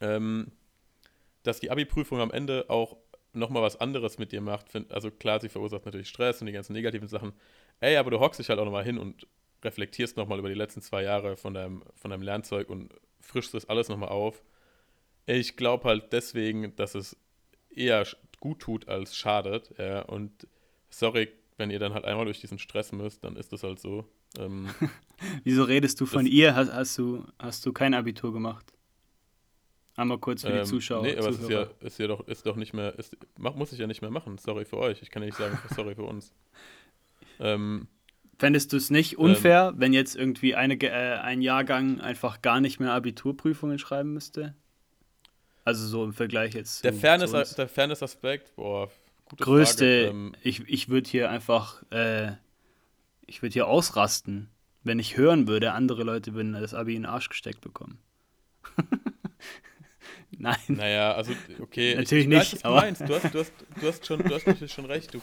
ähm, 0.00 0.50
dass 1.44 1.60
die 1.60 1.70
Abi-Prüfung 1.70 2.20
am 2.20 2.30
Ende 2.30 2.66
auch 2.68 2.96
nochmal 3.32 3.62
was 3.62 3.80
anderes 3.80 4.18
mit 4.18 4.32
dir 4.32 4.40
macht. 4.40 4.66
Also 4.90 5.10
klar, 5.10 5.40
sie 5.40 5.48
verursacht 5.48 5.84
natürlich 5.84 6.08
Stress 6.08 6.40
und 6.40 6.46
die 6.46 6.52
ganzen 6.52 6.72
negativen 6.72 7.08
Sachen. 7.08 7.32
Ey, 7.80 7.96
aber 7.96 8.10
du 8.10 8.20
hockst 8.20 8.40
dich 8.40 8.48
halt 8.48 8.58
auch 8.58 8.64
nochmal 8.64 8.84
hin 8.84 8.98
und 8.98 9.26
reflektierst 9.64 10.16
nochmal 10.16 10.38
über 10.38 10.48
die 10.48 10.54
letzten 10.54 10.82
zwei 10.82 11.02
Jahre 11.02 11.36
von 11.36 11.54
deinem, 11.54 11.82
von 11.94 12.10
deinem 12.10 12.22
Lernzeug 12.22 12.68
und 12.68 12.92
frischst 13.20 13.54
das 13.54 13.68
alles 13.68 13.88
nochmal 13.88 14.10
auf. 14.10 14.42
Ich 15.26 15.56
glaube 15.56 15.88
halt 15.88 16.12
deswegen, 16.12 16.76
dass 16.76 16.94
es 16.94 17.16
eher 17.70 18.06
gut 18.40 18.60
tut 18.60 18.88
als 18.88 19.16
schadet. 19.16 19.74
Ja, 19.78 20.02
und 20.02 20.46
sorry, 20.90 21.28
wenn 21.56 21.70
ihr 21.70 21.78
dann 21.78 21.94
halt 21.94 22.04
einmal 22.04 22.26
durch 22.26 22.40
diesen 22.40 22.58
Stress 22.58 22.92
müsst, 22.92 23.24
dann 23.24 23.36
ist 23.36 23.52
das 23.52 23.62
halt 23.62 23.80
so. 23.80 24.06
Ähm, 24.38 24.68
Wieso 25.44 25.64
redest 25.64 26.00
du 26.00 26.06
von 26.06 26.26
ihr? 26.26 26.54
Hast, 26.54 26.72
hast, 26.72 26.98
du, 26.98 27.24
hast 27.38 27.64
du 27.64 27.72
kein 27.72 27.94
Abitur 27.94 28.32
gemacht? 28.32 28.72
Einmal 29.96 30.18
kurz 30.18 30.42
für 30.42 30.50
die 30.50 30.58
ähm, 30.58 30.64
Zuschauer. 30.64 31.02
Nee, 31.02 31.16
aber 31.16 31.28
es 31.28 31.38
ist 31.38 31.48
ja, 31.48 31.68
ist 31.80 31.98
ja 31.98 32.08
doch, 32.08 32.26
ist 32.26 32.44
doch 32.44 32.56
nicht 32.56 32.74
mehr, 32.74 32.98
ist, 32.98 33.16
muss 33.38 33.72
ich 33.72 33.78
ja 33.78 33.86
nicht 33.86 34.02
mehr 34.02 34.10
machen. 34.10 34.38
Sorry 34.38 34.64
für 34.64 34.78
euch. 34.78 35.00
Ich 35.02 35.10
kann 35.10 35.22
ja 35.22 35.26
nicht 35.26 35.38
sagen, 35.38 35.56
sorry 35.74 35.94
für 35.94 36.04
uns. 36.04 36.32
Ähm, 37.40 37.88
Fändest 38.38 38.72
du 38.72 38.76
es 38.76 38.90
nicht 38.90 39.18
unfair, 39.18 39.70
ähm, 39.72 39.80
wenn 39.80 39.92
jetzt 39.92 40.16
irgendwie 40.16 40.54
eine, 40.54 40.74
äh, 40.74 41.18
ein 41.18 41.40
Jahrgang 41.40 42.00
einfach 42.00 42.42
gar 42.42 42.60
nicht 42.60 42.80
mehr 42.80 42.92
Abiturprüfungen 42.92 43.78
schreiben 43.78 44.12
müsste? 44.12 44.54
Also 45.64 45.86
so 45.86 46.04
im 46.04 46.12
Vergleich 46.12 46.54
jetzt. 46.54 46.84
Der 46.84 46.92
Fairness, 46.92 47.54
der 47.54 47.68
Fairness-Aspekt, 47.68 48.54
boah, 48.56 48.90
gute 49.24 49.44
größte, 49.44 50.04
Frage. 50.04 50.10
Ähm, 50.10 50.34
ich, 50.42 50.68
ich 50.68 50.88
würde 50.88 51.08
hier 51.08 51.30
einfach, 51.30 51.82
äh, 51.90 52.32
ich 53.26 53.42
würde 53.42 53.52
hier 53.52 53.66
ausrasten, 53.66 54.50
wenn 54.82 54.98
ich 54.98 55.16
hören 55.16 55.46
würde, 55.48 55.72
andere 55.72 56.02
Leute 56.02 56.34
würden 56.34 56.52
das 56.52 56.74
Abi 56.74 56.96
in 56.96 57.02
den 57.02 57.10
Arsch 57.10 57.28
gesteckt 57.30 57.60
bekommen. 57.62 57.98
Nein. 60.38 60.56
Naja, 60.68 61.12
also, 61.12 61.32
okay. 61.60 61.94
Natürlich 61.94 62.26
ich, 62.26 62.32
ich 62.32 62.38
weiß, 62.38 62.52
nicht, 62.52 62.64
du 62.64 62.68
aber- 62.68 62.80
meinst. 62.80 63.00
Du 63.02 63.14
hast, 63.14 63.34
du, 63.34 63.38
hast, 63.38 63.52
du, 63.80 63.86
hast 63.86 64.06
schon, 64.06 64.22
du 64.22 64.34
hast 64.34 64.46
natürlich 64.46 64.72
schon 64.72 64.84
recht. 64.84 65.14
Du, 65.14 65.20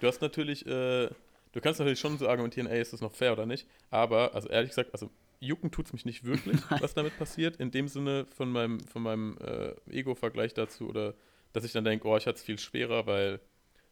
du 0.00 0.06
hast 0.06 0.20
natürlich, 0.22 0.66
äh, 0.66 1.08
du 1.52 1.60
kannst 1.60 1.80
natürlich 1.80 2.00
schon 2.00 2.18
so 2.18 2.28
argumentieren, 2.28 2.68
ey, 2.68 2.80
ist 2.80 2.92
das 2.92 3.00
noch 3.00 3.12
fair 3.12 3.32
oder 3.32 3.46
nicht? 3.46 3.66
Aber, 3.90 4.34
also 4.34 4.48
ehrlich 4.48 4.70
gesagt, 4.70 4.92
also 4.92 5.10
jucken 5.40 5.70
tut 5.70 5.86
es 5.86 5.92
mich 5.92 6.04
nicht 6.04 6.24
wirklich, 6.24 6.60
was 6.80 6.94
damit 6.94 7.16
passiert. 7.18 7.56
In 7.56 7.70
dem 7.70 7.88
Sinne 7.88 8.26
von 8.36 8.50
meinem, 8.50 8.80
von 8.80 9.02
meinem 9.02 9.38
äh, 9.38 9.74
Ego-Vergleich 9.90 10.54
dazu 10.54 10.88
oder 10.88 11.14
dass 11.52 11.64
ich 11.64 11.72
dann 11.72 11.84
denke, 11.84 12.06
oh, 12.06 12.16
ich 12.16 12.26
hatte 12.26 12.36
es 12.36 12.42
viel 12.42 12.58
schwerer, 12.58 13.06
weil, 13.06 13.40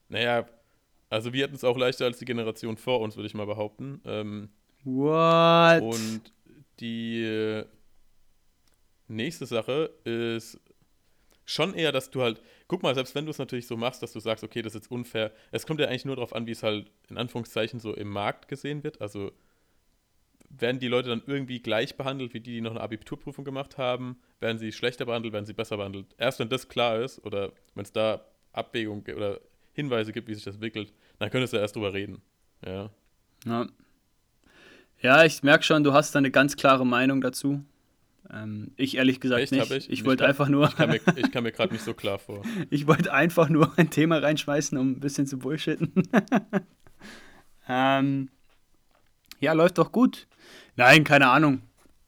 naja, 0.08 0.46
also 1.10 1.32
wir 1.32 1.44
hatten 1.44 1.54
es 1.54 1.64
auch 1.64 1.76
leichter 1.76 2.04
als 2.04 2.18
die 2.18 2.24
Generation 2.24 2.76
vor 2.76 3.00
uns, 3.00 3.16
würde 3.16 3.26
ich 3.26 3.34
mal 3.34 3.46
behaupten. 3.46 4.00
Ähm, 4.04 4.50
What? 4.84 5.82
und 5.82 6.32
die 6.80 7.24
äh, 7.24 7.64
nächste 9.08 9.46
Sache 9.46 9.90
ist 10.04 10.60
schon 11.48 11.72
eher, 11.72 11.92
dass 11.92 12.10
du 12.10 12.20
halt, 12.20 12.42
guck 12.66 12.82
mal, 12.82 12.94
selbst 12.94 13.14
wenn 13.14 13.24
du 13.24 13.30
es 13.30 13.38
natürlich 13.38 13.66
so 13.66 13.76
machst, 13.76 14.02
dass 14.02 14.12
du 14.12 14.20
sagst, 14.20 14.44
okay, 14.44 14.60
das 14.60 14.74
ist 14.74 14.82
jetzt 14.82 14.90
unfair, 14.90 15.32
es 15.50 15.66
kommt 15.66 15.80
ja 15.80 15.86
eigentlich 15.86 16.04
nur 16.04 16.16
darauf 16.16 16.34
an, 16.34 16.46
wie 16.46 16.50
es 16.50 16.62
halt 16.62 16.90
in 17.08 17.16
Anführungszeichen 17.16 17.80
so 17.80 17.94
im 17.94 18.08
Markt 18.08 18.48
gesehen 18.48 18.84
wird. 18.84 19.00
Also 19.00 19.32
werden 20.50 20.78
die 20.78 20.88
Leute 20.88 21.08
dann 21.08 21.22
irgendwie 21.26 21.60
gleich 21.60 21.96
behandelt, 21.96 22.34
wie 22.34 22.40
die, 22.40 22.52
die 22.52 22.60
noch 22.60 22.72
eine 22.72 22.82
Abiturprüfung 22.82 23.46
gemacht 23.46 23.78
haben? 23.78 24.18
Werden 24.40 24.58
sie 24.58 24.72
schlechter 24.72 25.06
behandelt, 25.06 25.32
werden 25.32 25.46
sie 25.46 25.54
besser 25.54 25.78
behandelt? 25.78 26.14
Erst 26.18 26.38
wenn 26.38 26.50
das 26.50 26.68
klar 26.68 27.00
ist 27.00 27.24
oder 27.24 27.52
wenn 27.74 27.84
es 27.84 27.92
da 27.92 28.26
Abwägung 28.52 29.04
oder 29.16 29.40
Hinweise 29.72 30.12
gibt, 30.12 30.28
wie 30.28 30.34
sich 30.34 30.44
das 30.44 30.56
entwickelt, 30.56 30.92
dann 31.18 31.30
könntest 31.30 31.54
du 31.54 31.56
erst 31.56 31.76
drüber 31.76 31.94
reden. 31.94 32.20
Ja. 32.64 32.90
Ja, 33.46 33.66
ja 35.00 35.24
ich 35.24 35.42
merke 35.42 35.64
schon, 35.64 35.82
du 35.82 35.94
hast 35.94 36.14
da 36.14 36.18
eine 36.18 36.30
ganz 36.30 36.56
klare 36.56 36.84
Meinung 36.84 37.22
dazu. 37.22 37.64
Ähm, 38.32 38.72
ich 38.76 38.96
ehrlich 38.96 39.20
gesagt 39.20 39.40
Echt, 39.42 39.52
nicht. 39.52 39.70
ich? 39.70 39.90
Ich 39.90 40.04
wollte 40.04 40.22
kann- 40.22 40.30
einfach 40.30 40.48
nur, 40.48 40.68
Ich 40.68 40.76
kam 40.76 40.90
mir, 40.90 41.00
ich 41.16 41.30
kam 41.32 41.44
mir 41.44 41.52
gerade 41.52 41.72
nicht 41.72 41.84
so 41.84 41.94
klar 41.94 42.18
vor. 42.18 42.42
ich 42.70 42.86
wollte 42.86 43.12
einfach 43.12 43.48
nur 43.48 43.72
ein 43.78 43.90
Thema 43.90 44.18
reinschmeißen, 44.18 44.76
um 44.76 44.90
ein 44.92 45.00
bisschen 45.00 45.26
zu 45.26 45.38
bullshitten. 45.38 45.92
ähm, 47.68 48.28
ja, 49.40 49.52
läuft 49.52 49.78
doch 49.78 49.92
gut. 49.92 50.26
Nein, 50.76 51.04
keine 51.04 51.28
Ahnung. 51.28 51.62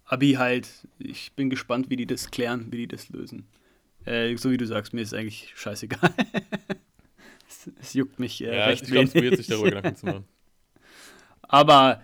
Abi 0.04 0.32
halt. 0.32 0.68
Ich 0.98 1.32
bin 1.34 1.50
gespannt, 1.50 1.88
wie 1.90 1.96
die 1.96 2.06
das 2.06 2.30
klären, 2.30 2.66
wie 2.72 2.78
die 2.78 2.88
das 2.88 3.08
lösen. 3.10 3.46
Äh, 4.04 4.36
so 4.36 4.50
wie 4.50 4.56
du 4.56 4.66
sagst, 4.66 4.92
mir 4.92 5.02
ist 5.02 5.14
eigentlich 5.14 5.52
scheißegal. 5.56 6.12
es, 7.48 7.70
es 7.80 7.94
juckt 7.94 8.18
mich 8.18 8.42
äh, 8.42 8.56
Ja, 8.56 8.66
recht 8.66 8.82
ich 8.82 8.90
glaube, 8.90 9.06
es 9.08 9.14
wenig. 9.14 9.30
wird 9.30 9.36
sich 9.38 9.46
darüber 9.46 9.70
Gedanken 9.70 9.96
zu 9.96 10.06
machen. 10.06 10.24
Aber 11.42 12.02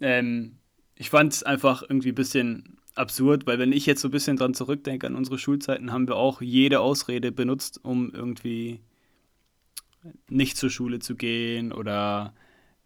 ähm, 0.00 0.56
ich 0.94 1.10
fand 1.10 1.32
es 1.32 1.42
einfach 1.42 1.82
irgendwie 1.82 2.10
ein 2.10 2.14
bisschen 2.14 2.78
absurd, 2.94 3.46
weil 3.46 3.58
wenn 3.58 3.72
ich 3.72 3.86
jetzt 3.86 4.00
so 4.00 4.08
ein 4.08 4.12
bisschen 4.12 4.36
dran 4.36 4.54
zurückdenke 4.54 5.06
an 5.06 5.16
unsere 5.16 5.38
Schulzeiten, 5.38 5.92
haben 5.92 6.08
wir 6.08 6.16
auch 6.16 6.40
jede 6.40 6.80
Ausrede 6.80 7.32
benutzt, 7.32 7.80
um 7.82 8.12
irgendwie 8.12 8.80
nicht 10.28 10.56
zur 10.56 10.70
Schule 10.70 10.98
zu 10.98 11.16
gehen 11.16 11.72
oder 11.72 12.34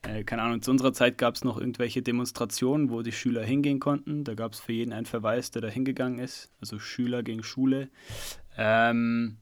äh, 0.02 0.22
keine 0.24 0.42
Ahnung, 0.42 0.62
zu 0.62 0.70
unserer 0.70 0.92
Zeit 0.92 1.18
gab 1.18 1.34
es 1.34 1.44
noch 1.44 1.58
irgendwelche 1.58 2.02
Demonstrationen, 2.02 2.90
wo 2.90 3.02
die 3.02 3.12
Schüler 3.12 3.42
hingehen 3.42 3.80
konnten. 3.80 4.24
Da 4.24 4.34
gab 4.34 4.52
es 4.52 4.60
für 4.60 4.72
jeden 4.72 4.92
einen 4.92 5.06
Verweis, 5.06 5.50
der 5.50 5.62
da 5.62 5.68
hingegangen 5.68 6.18
ist. 6.18 6.52
Also 6.60 6.78
Schüler 6.78 7.22
gegen 7.22 7.42
Schule. 7.42 7.88
Ähm, 8.56 9.38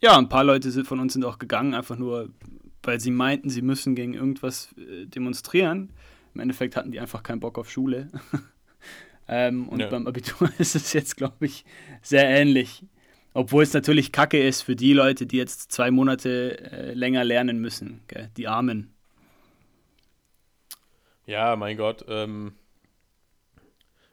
ja, 0.00 0.16
ein 0.16 0.28
paar 0.28 0.44
Leute 0.44 0.84
von 0.84 1.00
uns 1.00 1.14
sind 1.14 1.24
auch 1.24 1.38
gegangen, 1.38 1.74
einfach 1.74 1.96
nur, 1.96 2.30
weil 2.82 3.00
sie 3.00 3.10
meinten, 3.10 3.50
sie 3.50 3.62
müssen 3.62 3.94
gegen 3.94 4.14
irgendwas 4.14 4.72
äh, 4.78 5.06
demonstrieren. 5.06 5.92
Im 6.34 6.40
Endeffekt 6.40 6.76
hatten 6.76 6.92
die 6.92 7.00
einfach 7.00 7.22
keinen 7.22 7.40
Bock 7.40 7.58
auf 7.58 7.70
Schule. 7.70 8.10
ähm, 9.28 9.68
und 9.68 9.80
Ja. 9.80 9.88
beim 9.88 10.06
Abitur 10.06 10.50
ist 10.58 10.74
es 10.76 10.92
jetzt, 10.92 11.16
glaube 11.16 11.46
ich, 11.46 11.64
sehr 12.02 12.28
ähnlich. 12.28 12.84
Obwohl 13.34 13.62
es 13.62 13.72
natürlich 13.74 14.12
kacke 14.12 14.42
ist 14.42 14.62
für 14.62 14.76
die 14.76 14.92
Leute, 14.94 15.26
die 15.26 15.36
jetzt 15.36 15.70
zwei 15.70 15.90
Monate 15.90 16.58
äh, 16.72 16.92
länger 16.94 17.22
lernen 17.24 17.58
müssen. 17.60 18.00
Gell? 18.08 18.30
Die 18.36 18.48
Armen. 18.48 18.94
Ja, 21.26 21.56
mein 21.56 21.76
Gott. 21.76 22.04
Ähm, 22.08 22.52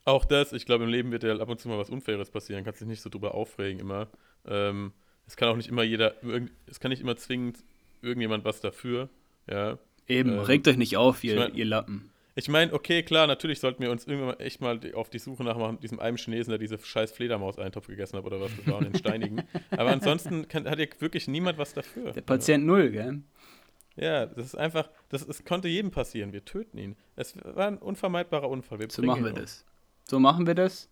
auch 0.06 0.26
das, 0.26 0.52
ich 0.52 0.66
glaube, 0.66 0.84
im 0.84 0.90
Leben 0.90 1.12
wird 1.12 1.24
ja 1.24 1.36
ab 1.38 1.48
und 1.48 1.60
zu 1.60 1.70
mal 1.70 1.78
was 1.78 1.90
Unfaires 1.90 2.30
passieren. 2.32 2.64
Kannst 2.66 2.82
dich 2.82 2.88
nicht 2.88 3.02
so 3.02 3.10
drüber 3.10 3.34
aufregen 3.34 3.80
immer. 3.80 4.08
Ähm, 4.46 4.92
es 5.26 5.38
kann 5.38 5.48
auch 5.50 5.56
nicht 5.56 5.70
immer 5.70 5.84
jeder, 5.84 6.22
irgend, 6.24 6.52
es 6.66 6.80
kann 6.80 6.90
nicht 6.90 7.02
immer 7.02 7.16
zwingend 7.16 7.60
irgendjemand 8.02 8.44
was 8.44 8.60
dafür. 8.60 9.10
Ja. 9.50 9.78
Eben, 10.08 10.32
Ähm, 10.32 10.40
regt 10.40 10.68
euch 10.68 10.76
nicht 10.76 10.98
auf, 10.98 11.24
ihr, 11.24 11.34
ich 11.36 11.40
mein- 11.40 11.56
ihr 11.56 11.66
Lappen. 11.66 12.10
Ich 12.36 12.50
meine, 12.50 12.74
okay, 12.74 13.04
klar, 13.04 13.28
natürlich 13.28 13.60
sollten 13.60 13.84
wir 13.84 13.92
uns 13.92 14.06
irgendwann 14.06 14.40
echt 14.40 14.60
mal 14.60 14.80
auf 14.96 15.10
die 15.10 15.20
Suche 15.20 15.44
nach 15.44 15.58
machen, 15.58 15.80
diesem 15.80 16.00
einen 16.00 16.18
Chinesen, 16.18 16.50
der 16.50 16.58
diese 16.58 16.80
scheiß 16.80 17.12
Fledermaus-Eintopf 17.12 17.88
gegessen 17.88 18.18
hat 18.18 18.26
oder 18.26 18.42
was 18.42 18.52
das 18.58 18.66
war, 18.68 18.82
den 18.82 18.96
Steinigen. 18.96 19.44
Aber 19.72 19.92
ansonsten 19.92 20.48
kann, 20.48 20.68
hat 20.68 20.80
ja 20.80 20.88
wirklich 21.00 21.28
niemand 21.28 21.60
was 21.60 21.74
dafür. 21.74 22.12
Der 22.12 22.22
Patient 22.22 22.66
Null, 22.66 22.90
gell? 22.90 23.22
Ja, 23.96 24.26
das 24.26 24.48
ist 24.48 24.56
einfach, 24.56 24.90
das, 25.10 25.28
es 25.28 25.46
konnte 25.46 25.68
jedem 25.68 25.92
passieren. 25.92 26.34
Wir 26.34 26.44
töten 26.44 26.80
ihn. 26.80 26.96
Es 27.16 27.36
war 27.44 27.68
ein 27.68 27.78
unvermeidbarer 27.78 28.50
Unfall. 28.50 28.80
Wir 28.80 28.90
So 28.90 29.04
machen 29.04 29.24
wir 29.24 29.32
um. 29.32 29.38
das. 29.38 29.64
So 30.06 30.20
machen 30.20 30.48
wir 30.48 30.56
das. 30.56 30.90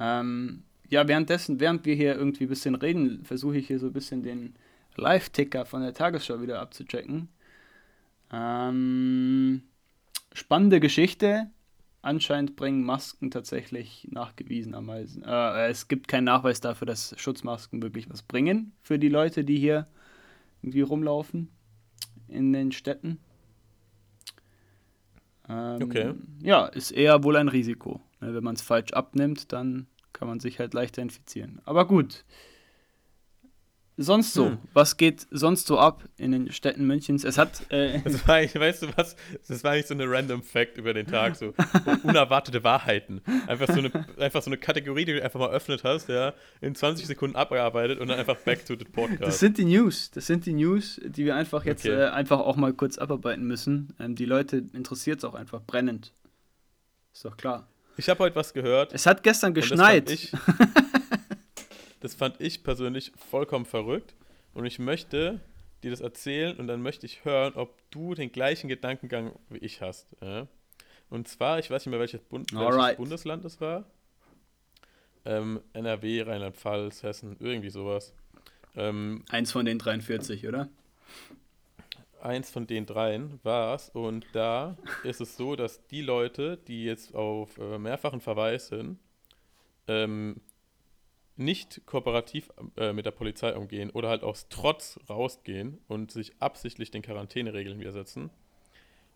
Ähm, 0.00 0.64
ja, 0.88 1.06
währenddessen, 1.06 1.60
während 1.60 1.84
wir 1.84 1.94
hier 1.94 2.16
irgendwie 2.16 2.44
ein 2.44 2.48
bisschen 2.48 2.74
reden, 2.74 3.24
versuche 3.24 3.58
ich 3.58 3.68
hier 3.68 3.78
so 3.78 3.86
ein 3.86 3.92
bisschen 3.92 4.24
den 4.24 4.54
Live-Ticker 4.96 5.64
von 5.64 5.82
der 5.82 5.94
Tagesschau 5.94 6.42
wieder 6.42 6.60
abzuchecken. 6.60 7.28
Ähm, 8.32 9.62
spannende 10.38 10.80
Geschichte. 10.80 11.50
Anscheinend 12.00 12.56
bringen 12.56 12.84
Masken 12.84 13.30
tatsächlich 13.30 14.06
nachgewiesenerweise. 14.10 15.20
Äh, 15.26 15.68
es 15.70 15.88
gibt 15.88 16.08
keinen 16.08 16.24
Nachweis 16.24 16.60
dafür, 16.60 16.86
dass 16.86 17.14
Schutzmasken 17.18 17.82
wirklich 17.82 18.08
was 18.08 18.22
bringen 18.22 18.72
für 18.80 18.98
die 18.98 19.08
Leute, 19.08 19.44
die 19.44 19.58
hier 19.58 19.88
irgendwie 20.62 20.80
rumlaufen 20.82 21.48
in 22.28 22.52
den 22.52 22.72
Städten. 22.72 23.18
Ähm, 25.48 25.82
Okay. 25.82 26.14
Ja, 26.42 26.66
ist 26.66 26.90
eher 26.90 27.24
wohl 27.24 27.36
ein 27.36 27.48
Risiko. 27.48 28.00
Ne, 28.20 28.34
wenn 28.34 28.44
man 28.44 28.54
es 28.54 28.62
falsch 28.62 28.92
abnimmt, 28.92 29.52
dann 29.52 29.86
kann 30.12 30.28
man 30.28 30.40
sich 30.40 30.58
halt 30.58 30.74
leichter 30.74 31.02
infizieren. 31.02 31.60
Aber 31.64 31.86
gut. 31.86 32.24
Sonst 34.00 34.32
so, 34.32 34.46
Hm. 34.46 34.58
was 34.74 34.96
geht 34.96 35.26
sonst 35.32 35.66
so 35.66 35.76
ab 35.76 36.04
in 36.18 36.30
den 36.30 36.52
Städten 36.52 36.86
Münchens? 36.86 37.24
Es 37.24 37.36
hat, 37.36 37.62
äh, 37.72 38.00
Das 38.04 38.28
war, 38.28 38.36
eigentlich- 38.36 38.54
weißt 38.54 38.82
du 38.84 38.86
was? 38.96 39.16
Das 39.48 39.64
war 39.64 39.72
eigentlich 39.72 39.86
so 39.86 39.94
eine 39.94 40.08
random 40.08 40.44
Fact 40.44 40.78
über 40.78 40.94
den 40.94 41.08
Tag, 41.08 41.34
so 41.34 41.52
unerwartete 42.04 42.62
Wahrheiten. 42.62 43.20
Einfach 43.48 43.66
so 43.66 43.80
eine, 43.80 43.90
einfach 44.18 44.40
so 44.40 44.50
eine 44.50 44.56
Kategorie, 44.56 45.04
die 45.04 45.14
du 45.14 45.22
einfach 45.24 45.40
mal 45.40 45.50
öffnet 45.50 45.82
hast, 45.82 46.08
ja, 46.08 46.32
in 46.60 46.76
20 46.76 47.08
Sekunden 47.08 47.34
abgearbeitet 47.34 47.98
und 47.98 48.06
dann 48.06 48.20
einfach 48.20 48.36
back 48.36 48.64
to 48.64 48.74
the 48.74 48.84
das 48.84 48.92
podcast. 48.92 49.38
sind 49.40 49.58
die 49.58 49.64
News. 49.64 50.12
Das 50.12 50.28
sind 50.28 50.46
die 50.46 50.52
News, 50.52 51.00
die 51.04 51.24
wir 51.24 51.34
einfach 51.34 51.64
jetzt 51.64 51.84
Okay. 51.84 51.94
äh, 52.00 52.06
einfach 52.10 52.38
auch 52.38 52.54
mal 52.54 52.72
kurz 52.72 52.98
abarbeiten 52.98 53.44
müssen. 53.48 53.94
Ähm, 53.98 54.14
die 54.14 54.26
Leute 54.26 54.58
interessiert 54.74 55.18
es 55.18 55.24
auch 55.24 55.34
einfach 55.34 55.60
brennend. 55.66 56.12
Ist 57.12 57.24
doch 57.24 57.36
klar. 57.36 57.66
Ich 57.96 58.08
habe 58.08 58.20
heute 58.20 58.36
was 58.36 58.54
gehört. 58.54 58.92
Es 58.94 59.06
hat 59.06 59.24
gestern 59.24 59.54
das 59.54 59.64
geschneit. 59.68 60.08
Das 62.00 62.14
fand 62.14 62.40
ich 62.40 62.62
persönlich 62.62 63.12
vollkommen 63.16 63.64
verrückt. 63.64 64.14
Und 64.54 64.66
ich 64.66 64.78
möchte 64.78 65.40
dir 65.82 65.90
das 65.90 66.00
erzählen 66.00 66.56
und 66.56 66.66
dann 66.66 66.82
möchte 66.82 67.06
ich 67.06 67.24
hören, 67.24 67.54
ob 67.54 67.78
du 67.90 68.14
den 68.14 68.32
gleichen 68.32 68.68
Gedankengang 68.68 69.32
wie 69.48 69.58
ich 69.58 69.80
hast. 69.80 70.08
Und 71.10 71.28
zwar, 71.28 71.58
ich 71.58 71.70
weiß 71.70 71.86
nicht 71.86 71.90
mehr, 71.90 72.00
welches, 72.00 72.20
Bund 72.22 72.52
welches. 72.52 72.96
Bundesland 72.96 73.44
es 73.44 73.60
war. 73.60 73.84
Ähm, 75.24 75.60
NRW, 75.72 76.22
Rheinland-Pfalz, 76.22 77.02
Hessen, 77.02 77.36
irgendwie 77.38 77.70
sowas. 77.70 78.12
Ähm, 78.76 79.24
Eins 79.30 79.52
von 79.52 79.64
den 79.64 79.78
43, 79.78 80.48
oder? 80.48 80.68
eins 82.20 82.50
von 82.50 82.66
den 82.66 82.86
dreien 82.86 83.40
war 83.42 83.74
es. 83.74 83.90
Und 83.90 84.26
da 84.32 84.76
ist 85.04 85.20
es 85.20 85.36
so, 85.36 85.56
dass 85.56 85.86
die 85.86 86.02
Leute, 86.02 86.58
die 86.68 86.84
jetzt 86.84 87.14
auf 87.14 87.58
äh, 87.58 87.78
mehrfachen 87.78 88.20
Verweis 88.20 88.68
sind, 88.68 88.98
ähm, 89.86 90.40
nicht 91.38 91.82
kooperativ 91.86 92.50
äh, 92.76 92.92
mit 92.92 93.06
der 93.06 93.10
Polizei 93.12 93.54
umgehen 93.54 93.90
oder 93.90 94.08
halt 94.08 94.22
aus 94.22 94.48
Trotz 94.48 94.98
rausgehen 95.08 95.78
und 95.88 96.10
sich 96.10 96.32
absichtlich 96.40 96.90
den 96.90 97.02
Quarantäneregeln 97.02 97.78
widersetzen, 97.78 98.30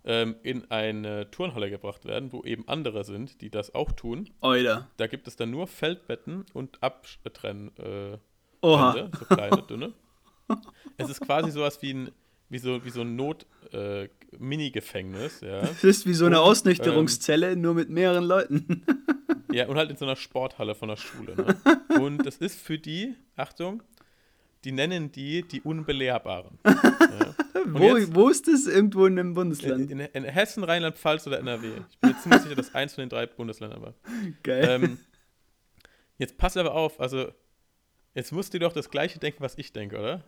ähm, 0.04 0.36
in 0.42 0.70
eine 0.70 1.30
Turnhalle 1.30 1.70
gebracht 1.70 2.04
werden, 2.04 2.32
wo 2.32 2.42
eben 2.44 2.66
andere 2.68 3.04
sind, 3.04 3.40
die 3.40 3.50
das 3.50 3.74
auch 3.74 3.92
tun. 3.92 4.30
Oida. 4.40 4.88
Da 4.96 5.06
gibt 5.06 5.26
es 5.28 5.36
dann 5.36 5.50
nur 5.50 5.66
Feldbetten 5.66 6.46
und 6.52 6.82
Abtrenn. 6.82 7.70
Äh, 7.76 8.18
Oha. 8.62 8.94
Wände, 8.94 9.18
so 9.18 9.24
kleine, 9.24 9.62
dünne. 9.62 9.92
Es 10.98 11.08
ist 11.08 11.20
quasi 11.22 11.50
sowas 11.50 11.80
wie 11.80 11.94
ein 11.94 12.10
wie 12.52 12.58
so, 12.58 12.84
wie 12.84 12.90
so 12.90 13.00
ein 13.00 13.16
Not-Mini-Gefängnis. 13.16 15.40
ja. 15.40 15.62
Das 15.62 15.82
ist 15.84 16.06
wie 16.06 16.12
so 16.14 16.26
eine 16.26 16.40
Ausnüchterungszelle, 16.40 17.56
nur 17.56 17.74
mit 17.74 17.88
mehreren 17.90 18.24
Leuten. 18.24 18.82
Ja, 19.52 19.66
und 19.68 19.76
halt 19.76 19.90
in 19.90 19.96
so 19.98 20.06
einer 20.06 20.16
Sporthalle 20.16 20.74
von 20.74 20.88
der 20.88 20.96
Schule. 20.96 21.36
Ne? 21.36 21.54
Und 22.00 22.24
das 22.24 22.38
ist 22.38 22.58
für 22.58 22.78
die, 22.78 23.14
Achtung, 23.36 23.82
die 24.64 24.72
nennen 24.72 25.12
die 25.12 25.42
die 25.46 25.60
Unbelehrbaren. 25.60 26.58
Ja. 26.64 27.34
Wo, 27.66 27.94
jetzt- 27.98 28.14
wo 28.14 28.30
ist 28.30 28.48
das? 28.48 28.66
Irgendwo 28.66 29.04
in 29.04 29.18
einem 29.18 29.34
Bundesland. 29.34 29.90
in, 29.90 30.00
in 30.00 30.24
Hessen, 30.24 30.64
Rheinland-Pfalz 30.64 31.26
oder 31.26 31.38
NRW. 31.38 31.68
Ich 31.90 31.98
bin 31.98 32.10
jetzt 32.12 32.22
ziemlich 32.22 32.40
sicher, 32.40 32.54
dass 32.54 32.74
eins 32.74 32.94
von 32.94 33.02
den 33.02 33.10
drei 33.10 33.26
Bundesländern 33.26 33.82
war. 33.82 33.92
Geil. 34.42 34.66
Ähm, 34.70 34.98
jetzt 36.16 36.38
pass 36.38 36.56
aber 36.56 36.72
auf, 36.74 36.98
also 36.98 37.30
jetzt 38.14 38.32
musst 38.32 38.54
du 38.54 38.58
doch 38.58 38.72
das 38.72 38.88
gleiche 38.88 39.18
denken, 39.18 39.42
was 39.42 39.58
ich 39.58 39.74
denke, 39.74 39.98
oder? 39.98 40.24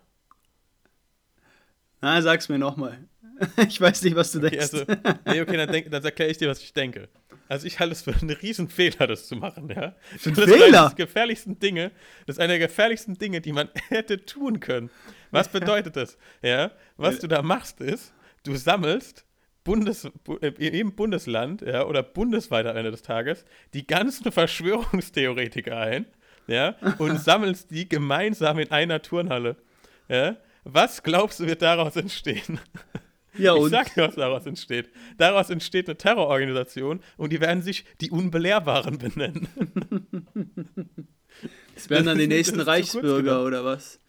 Na, 2.05 2.21
sag's 2.23 2.49
mir 2.49 2.59
nochmal. 2.59 2.99
Ich 3.69 3.81
weiß 3.81 4.03
nicht, 4.03 4.15
was 4.15 4.31
du 4.31 4.39
Okay, 4.39 4.51
denkst. 4.51 4.75
also, 4.75 4.85
nee, 5.27 5.41
okay, 5.41 5.57
dann, 5.57 5.71
denk, 5.73 5.91
dann 5.91 6.05
erkläre 6.05 6.31
ich 6.31 6.39
dir, 6.39 6.49
was 6.49 6.61
ich 6.63 6.73
denke. 6.73 7.09
Also 7.49 7.67
ich 7.67 7.81
halte 7.81 7.93
es 7.93 8.03
für 8.03 8.15
einen 8.15 8.31
riesen 8.31 8.69
Fehler, 8.69 9.07
das 9.09 9.27
zu 9.27 9.35
machen, 9.37 9.69
ja. 9.71 9.83
Einen 9.83 9.95
das 10.13 10.27
ist 10.29 10.35
Fehler? 10.53 10.81
eines 10.83 10.95
der 10.95 11.07
gefährlichsten 11.07 11.59
Dinge, 11.59 11.91
das 12.27 12.37
ist 12.37 12.41
einer 12.41 12.53
der 12.59 12.69
gefährlichsten 12.69 13.19
Dinge, 13.19 13.41
die 13.41 13.53
man 13.53 13.69
hätte 13.89 14.25
tun 14.25 14.61
können. 14.61 14.89
Was 15.33 15.49
bedeutet 15.49 15.97
das? 15.97 16.17
Ja, 16.43 16.71
was 16.97 17.19
du 17.19 17.27
da 17.27 17.43
machst 17.43 17.81
ist, 17.81 18.15
du 18.45 18.55
sammelst 18.55 19.25
Bundes, 19.65 20.09
bu- 20.25 20.37
äh, 20.43 20.49
im 20.79 20.95
Bundesland, 20.95 21.63
ja, 21.63 21.85
oder 21.87 22.03
bundesweit 22.05 22.67
am 22.67 22.77
Ende 22.77 22.91
des 22.93 23.03
Tages, 23.03 23.45
die 23.73 23.87
ganzen 23.87 24.31
Verschwörungstheoretiker 24.31 25.77
ein, 25.77 26.07
ja, 26.47 26.77
und 26.99 27.19
sammelst 27.21 27.71
die 27.73 27.89
gemeinsam 27.89 28.59
in 28.59 28.71
einer 28.71 29.03
Turnhalle. 29.03 29.57
Ja. 30.09 30.37
Was 30.65 31.03
glaubst 31.03 31.41
du, 31.41 31.47
wird 31.47 31.63
daraus 31.63 31.97
entstehen? 31.97 32.59
ja, 33.39 33.55
Ich 33.55 33.61
und 33.61 33.71
sag 33.71 33.95
dir, 33.95 34.09
was 34.09 34.15
daraus 34.15 34.47
entsteht. 34.47 34.91
Daraus 35.19 35.51
entsteht 35.51 35.89
eine 35.89 35.97
Terrororganisation 35.97 37.01
und 37.17 37.33
die 37.33 37.41
werden 37.41 37.63
sich 37.63 37.85
die 38.01 38.11
Unbelehrbaren 38.11 38.99
benennen. 38.99 39.49
das 41.75 41.91
wären 41.91 42.07
dann 42.07 42.19
die 42.19 42.27
nächsten 42.27 42.61
Reichsbürger 42.61 43.45
oder 43.45 43.65
was? 43.65 44.01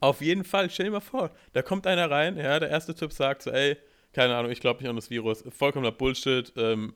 Auf 0.00 0.20
jeden 0.20 0.44
Fall, 0.44 0.70
stell 0.70 0.86
dir 0.86 0.92
mal 0.92 1.00
vor, 1.00 1.30
da 1.52 1.62
kommt 1.62 1.86
einer 1.86 2.10
rein, 2.10 2.36
ja, 2.36 2.58
der 2.60 2.68
erste 2.68 2.94
Typ 2.94 3.12
sagt 3.12 3.42
so, 3.42 3.50
ey, 3.50 3.76
keine 4.12 4.36
Ahnung, 4.36 4.50
ich 4.50 4.60
glaube 4.60 4.80
nicht 4.80 4.88
an 4.88 4.96
das 4.96 5.10
Virus, 5.10 5.44
vollkommener 5.48 5.92
Bullshit, 5.92 6.52
ähm, 6.56 6.94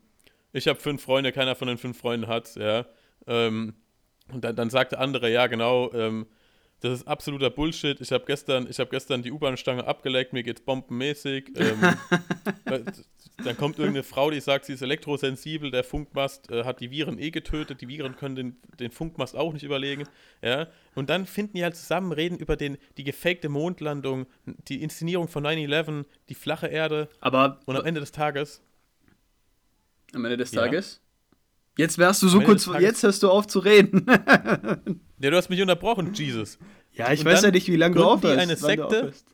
ich 0.52 0.68
habe 0.68 0.78
fünf 0.78 1.02
Freunde, 1.02 1.32
keiner 1.32 1.54
von 1.54 1.68
den 1.68 1.78
fünf 1.78 1.98
Freunden 1.98 2.26
hat's, 2.26 2.56
ja, 2.56 2.86
ähm, 3.26 3.74
und 4.30 4.44
dann, 4.44 4.56
dann 4.56 4.70
sagt 4.70 4.92
der 4.92 5.00
andere, 5.00 5.30
ja, 5.30 5.46
genau, 5.46 5.92
ähm, 5.94 6.26
das 6.80 7.00
ist 7.00 7.08
absoluter 7.08 7.50
Bullshit, 7.50 8.00
ich 8.00 8.12
habe 8.12 8.24
gestern, 8.26 8.68
ich 8.70 8.78
habe 8.78 8.90
gestern 8.90 9.22
die 9.22 9.32
U-Bahn-Stange 9.32 9.86
abgeleckt, 9.86 10.32
mir 10.32 10.42
geht's 10.42 10.60
bombenmäßig, 10.60 11.52
ähm, 11.56 11.96
äh, 12.66 12.80
dann 13.44 13.56
kommt 13.56 13.78
irgendeine 13.78 14.04
Frau, 14.04 14.30
die 14.30 14.40
sagt, 14.40 14.64
sie 14.64 14.74
ist 14.74 14.82
elektrosensibel, 14.82 15.70
der 15.70 15.84
Funkmast 15.84 16.50
äh, 16.50 16.64
hat 16.64 16.80
die 16.80 16.90
Viren 16.90 17.18
eh 17.18 17.30
getötet, 17.30 17.80
die 17.80 17.88
Viren 17.88 18.16
können 18.16 18.36
den, 18.36 18.56
den 18.78 18.90
Funkmast 18.90 19.36
auch 19.36 19.52
nicht 19.52 19.62
überlegen. 19.62 20.04
Ja? 20.42 20.68
Und 20.94 21.10
dann 21.10 21.26
finden 21.26 21.56
die 21.56 21.62
halt 21.62 21.76
zusammen, 21.76 22.12
reden 22.12 22.38
über 22.38 22.56
den, 22.56 22.78
die 22.96 23.04
gefakte 23.04 23.48
Mondlandung, 23.48 24.26
die 24.46 24.82
Inszenierung 24.82 25.28
von 25.28 25.44
9-11, 25.46 26.04
die 26.28 26.34
flache 26.34 26.66
Erde 26.66 27.08
Aber 27.20 27.60
und 27.66 27.76
am 27.76 27.84
Ende 27.84 28.00
des 28.00 28.12
Tages, 28.12 28.62
am 30.14 30.24
Ende 30.24 30.36
des. 30.36 30.50
Tages? 30.50 31.00
Jetzt 31.78 31.96
wärst 31.96 32.22
du 32.22 32.28
so 32.28 32.40
kurz, 32.40 32.68
jetzt 32.80 33.02
hörst 33.04 33.22
du 33.22 33.30
auf 33.30 33.46
zu 33.46 33.60
reden. 33.60 34.04
ja, 35.20 35.30
du 35.30 35.36
hast 35.36 35.48
mich 35.48 35.62
unterbrochen, 35.62 36.12
Jesus. 36.12 36.58
ja, 36.92 37.10
ich 37.12 37.20
Und 37.20 37.26
weiß 37.26 37.42
ja 37.42 37.50
nicht, 37.52 37.68
wie 37.68 37.76
lange 37.76 37.94
du 37.94 38.02
gründen 38.02 38.20
die 38.20 38.26
aufhörst. 38.26 38.42
eine 38.42 38.56
Sekte? 38.56 38.84
aufhörst. 38.86 39.26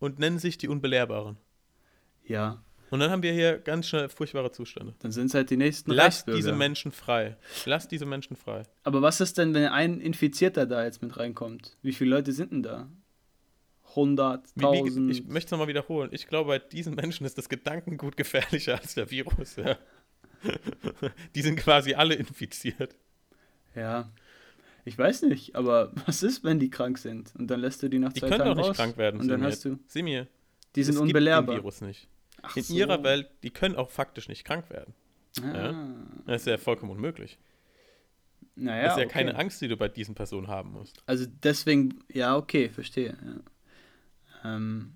Und 0.00 0.18
nennen 0.18 0.38
sich 0.38 0.58
die 0.58 0.68
Unbelehrbaren. 0.68 1.36
Ja, 2.26 2.62
Und 2.90 3.00
dann 3.00 3.10
haben 3.10 3.22
wir 3.22 3.32
hier 3.32 3.58
ganz 3.58 3.86
schnell 3.88 4.08
furchtbare 4.08 4.50
Zustände. 4.50 4.94
dann 4.98 5.12
sind 5.12 5.26
es 5.26 5.34
halt 5.34 5.48
die 5.50 5.56
nächsten 5.56 5.90
Lass 5.92 6.06
Reichsbürger. 6.06 6.36
diese 6.36 6.52
Menschen 6.52 6.90
frei. 6.92 7.36
Lass 7.66 7.86
diese 7.88 8.04
Menschen 8.06 8.36
frei. 8.36 8.64
Aber 8.82 9.00
was 9.00 9.20
ist 9.20 9.38
denn, 9.38 9.54
wenn 9.54 9.66
ein 9.68 10.00
Infizierter 10.00 10.66
da 10.66 10.84
jetzt 10.84 11.02
mit 11.02 11.16
reinkommt? 11.16 11.76
Wie 11.82 11.92
viele 11.92 12.10
Leute 12.10 12.32
sind 12.32 12.50
denn 12.52 12.62
da? 12.62 12.88
100, 13.90 14.44
Wie, 14.56 14.62
wie, 14.62 14.66
1000? 14.66 15.10
ich 15.12 15.24
möchte 15.26 15.46
es 15.46 15.50
nochmal 15.52 15.68
wiederholen. 15.68 16.08
Ich 16.12 16.26
glaube, 16.26 16.48
bei 16.48 16.58
diesen 16.58 16.94
Menschen 16.96 17.24
ist 17.26 17.38
das 17.38 17.48
Gedankengut 17.48 18.16
gefährlicher 18.16 18.78
als 18.80 18.94
der 18.94 19.08
Virus. 19.10 19.54
Ja. 19.56 19.78
Die 21.34 21.42
sind 21.42 21.56
quasi 21.56 21.94
alle 21.94 22.14
infiziert. 22.14 22.94
Ja. 23.74 24.10
Ich 24.84 24.98
weiß 24.98 25.22
nicht, 25.22 25.56
aber 25.56 25.92
was 26.06 26.22
ist, 26.22 26.44
wenn 26.44 26.58
die 26.58 26.68
krank 26.70 26.98
sind? 26.98 27.34
Und 27.36 27.46
dann 27.48 27.60
lässt 27.60 27.82
du 27.82 27.88
die 27.88 27.98
nach 27.98 28.12
Die 28.12 28.20
zwei 28.20 28.28
können 28.28 28.38
Tagen 28.40 28.50
doch 28.50 28.56
nicht 28.56 28.68
raus. 28.70 28.76
krank 28.76 28.96
werden. 28.98 29.20
Und 29.20 29.28
dann 29.28 29.40
Semir. 29.40 29.50
hast 29.52 29.64
du, 29.64 29.78
Semir, 29.86 30.26
die 30.76 30.82
sind 30.82 30.94
es 30.94 31.00
gibt 31.00 31.08
unbelehrbar. 31.08 31.54
den 31.54 31.62
Virus 31.62 31.80
nicht. 31.80 32.08
Ach 32.42 32.54
In 32.56 32.62
so. 32.62 32.74
ihrer 32.74 33.02
Welt, 33.02 33.28
die 33.42 33.50
können 33.50 33.76
auch 33.76 33.90
faktisch 33.90 34.28
nicht 34.28 34.44
krank 34.44 34.68
werden. 34.70 34.94
Ah. 35.42 35.74
Das 36.26 36.42
ist 36.42 36.46
ja 36.46 36.58
vollkommen 36.58 36.92
unmöglich. 36.92 37.38
Naja, 38.56 38.82
das 38.84 38.92
ist 38.92 38.98
ja 38.98 39.04
okay. 39.06 39.12
keine 39.12 39.36
Angst, 39.36 39.60
die 39.62 39.68
du 39.68 39.76
bei 39.76 39.88
diesen 39.88 40.14
Personen 40.14 40.46
haben 40.48 40.72
musst. 40.72 41.02
Also 41.06 41.26
deswegen, 41.42 42.04
ja, 42.12 42.36
okay, 42.36 42.68
verstehe. 42.68 43.16
Ja. 44.44 44.56
Ähm, 44.56 44.92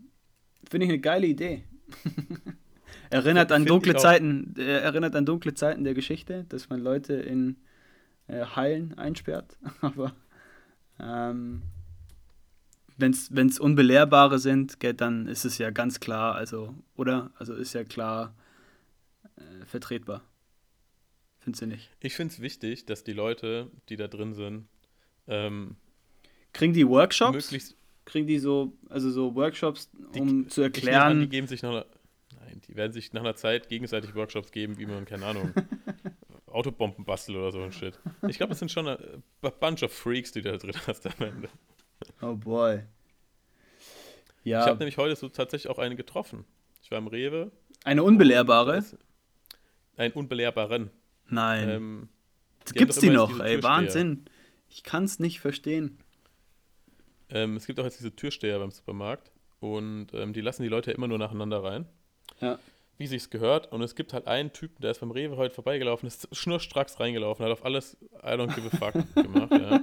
Finde 0.70 0.84
ich 0.86 0.92
eine 0.92 1.00
geile 1.00 1.26
Idee. 1.26 1.64
erinnert 3.10 3.52
an 3.52 3.64
dunkle. 3.64 3.96
Zeiten, 3.96 4.54
äh, 4.58 4.62
erinnert 4.80 5.14
an 5.16 5.26
dunkle 5.26 5.54
Zeiten 5.54 5.84
der 5.84 5.94
Geschichte, 5.94 6.44
dass 6.48 6.68
man 6.68 6.80
Leute 6.80 7.14
in 7.14 7.56
äh, 8.26 8.44
Hallen 8.44 8.96
einsperrt. 8.98 9.56
Aber 9.80 10.14
ähm, 11.00 11.62
wenn 12.96 13.12
es 13.46 13.58
Unbelehrbare 13.60 14.38
sind, 14.38 14.80
gell, 14.80 14.94
dann 14.94 15.28
ist 15.28 15.44
es 15.44 15.58
ja 15.58 15.70
ganz 15.70 16.00
klar, 16.00 16.34
also, 16.34 16.74
oder? 16.96 17.30
Also 17.38 17.54
ist 17.54 17.72
ja 17.72 17.84
klar 17.84 18.34
äh, 19.36 19.64
vertretbar. 19.66 20.22
Findest 21.38 21.62
du 21.62 21.66
nicht? 21.68 21.90
Ich 22.00 22.14
finde 22.16 22.34
es 22.34 22.40
wichtig, 22.40 22.86
dass 22.86 23.04
die 23.04 23.12
Leute, 23.12 23.70
die 23.88 23.96
da 23.96 24.08
drin 24.08 24.34
sind, 24.34 24.66
ähm, 25.28 25.76
Kriegen 26.52 26.72
die 26.72 26.88
Workshops? 26.88 27.32
möglichst 27.34 27.76
Kriegen 28.04 28.26
die 28.26 28.38
so, 28.38 28.72
also 28.88 29.10
so 29.10 29.34
Workshops, 29.34 29.90
Die- 30.14 30.20
um 30.20 30.48
zu 30.48 30.62
Ich 30.64 30.82
nehme 30.82 30.96
an, 30.96 31.02
erklären, 31.02 31.20
die 31.20 31.28
geben 31.28 31.46
sich 31.46 31.62
nach 31.62 31.70
einer, 31.70 31.86
nein, 31.86 31.97
die 32.66 32.76
werden 32.76 32.92
sich 32.92 33.12
nach 33.12 33.20
einer 33.22 33.36
Zeit 33.36 33.68
gegenseitig 33.68 34.14
Workshops 34.14 34.50
geben, 34.52 34.78
wie 34.78 34.86
man, 34.86 35.04
keine 35.04 35.26
Ahnung, 35.26 35.52
Autobomben 36.46 37.04
bastelt 37.04 37.36
oder 37.38 37.52
so 37.52 37.60
ein 37.62 37.72
Shit. 37.72 37.98
Ich 38.26 38.38
glaube, 38.38 38.50
das 38.50 38.58
sind 38.58 38.70
schon 38.70 38.88
eine 38.88 39.22
a 39.42 39.50
bunch 39.50 39.82
of 39.82 39.92
Freaks, 39.92 40.32
die 40.32 40.42
du 40.42 40.50
da 40.50 40.56
drin 40.56 40.74
hast 40.86 41.06
am 41.06 41.12
Ende. 41.26 41.48
Oh 42.22 42.34
boy. 42.34 42.82
Ich 44.44 44.50
Ja, 44.52 44.66
habe 44.66 44.78
nämlich 44.78 44.96
heute 44.96 45.14
so 45.16 45.28
tatsächlich 45.28 45.70
auch 45.70 45.78
eine 45.78 45.96
getroffen. 45.96 46.44
Ich 46.82 46.90
war 46.90 46.98
im 46.98 47.06
Rewe. 47.06 47.50
eine 47.84 48.02
unbelehrbare? 48.02 48.82
Ein 49.96 50.12
Unbelehrbaren. 50.12 50.90
Nein. 51.28 51.68
Ähm, 51.68 52.08
die 52.68 52.74
gibt's 52.78 52.98
die 53.00 53.10
noch, 53.10 53.40
ey. 53.40 53.62
Wahnsinn. 53.62 54.24
Ich 54.68 54.84
kann's 54.84 55.18
nicht 55.18 55.40
verstehen. 55.40 55.98
ähm, 57.30 57.56
es 57.56 57.66
gibt 57.66 57.80
auch 57.80 57.84
jetzt 57.84 57.98
diese 57.98 58.14
Türsteher 58.14 58.58
beim 58.58 58.70
Supermarkt 58.70 59.32
und 59.60 60.08
ähm, 60.14 60.32
die 60.32 60.40
lassen 60.40 60.62
die 60.62 60.68
Leute 60.68 60.92
immer 60.92 61.08
nur 61.08 61.18
nacheinander 61.18 61.62
rein. 61.64 61.86
Ja. 62.40 62.58
Wie 62.96 63.06
sich's 63.06 63.30
gehört. 63.30 63.70
Und 63.72 63.82
es 63.82 63.94
gibt 63.94 64.12
halt 64.12 64.26
einen 64.26 64.52
Typen, 64.52 64.82
der 64.82 64.90
ist 64.90 65.00
beim 65.00 65.10
Rewe 65.10 65.36
heute 65.36 65.54
vorbeigelaufen, 65.54 66.06
ist 66.06 66.28
schnurstracks 66.32 66.98
reingelaufen, 66.98 67.44
hat 67.44 67.52
auf 67.52 67.64
alles 67.64 67.96
I 68.22 68.30
don't 68.30 68.54
give 68.54 68.68
a 68.72 68.76
fuck 68.76 68.94
gemacht, 69.14 69.52
ja. 69.52 69.80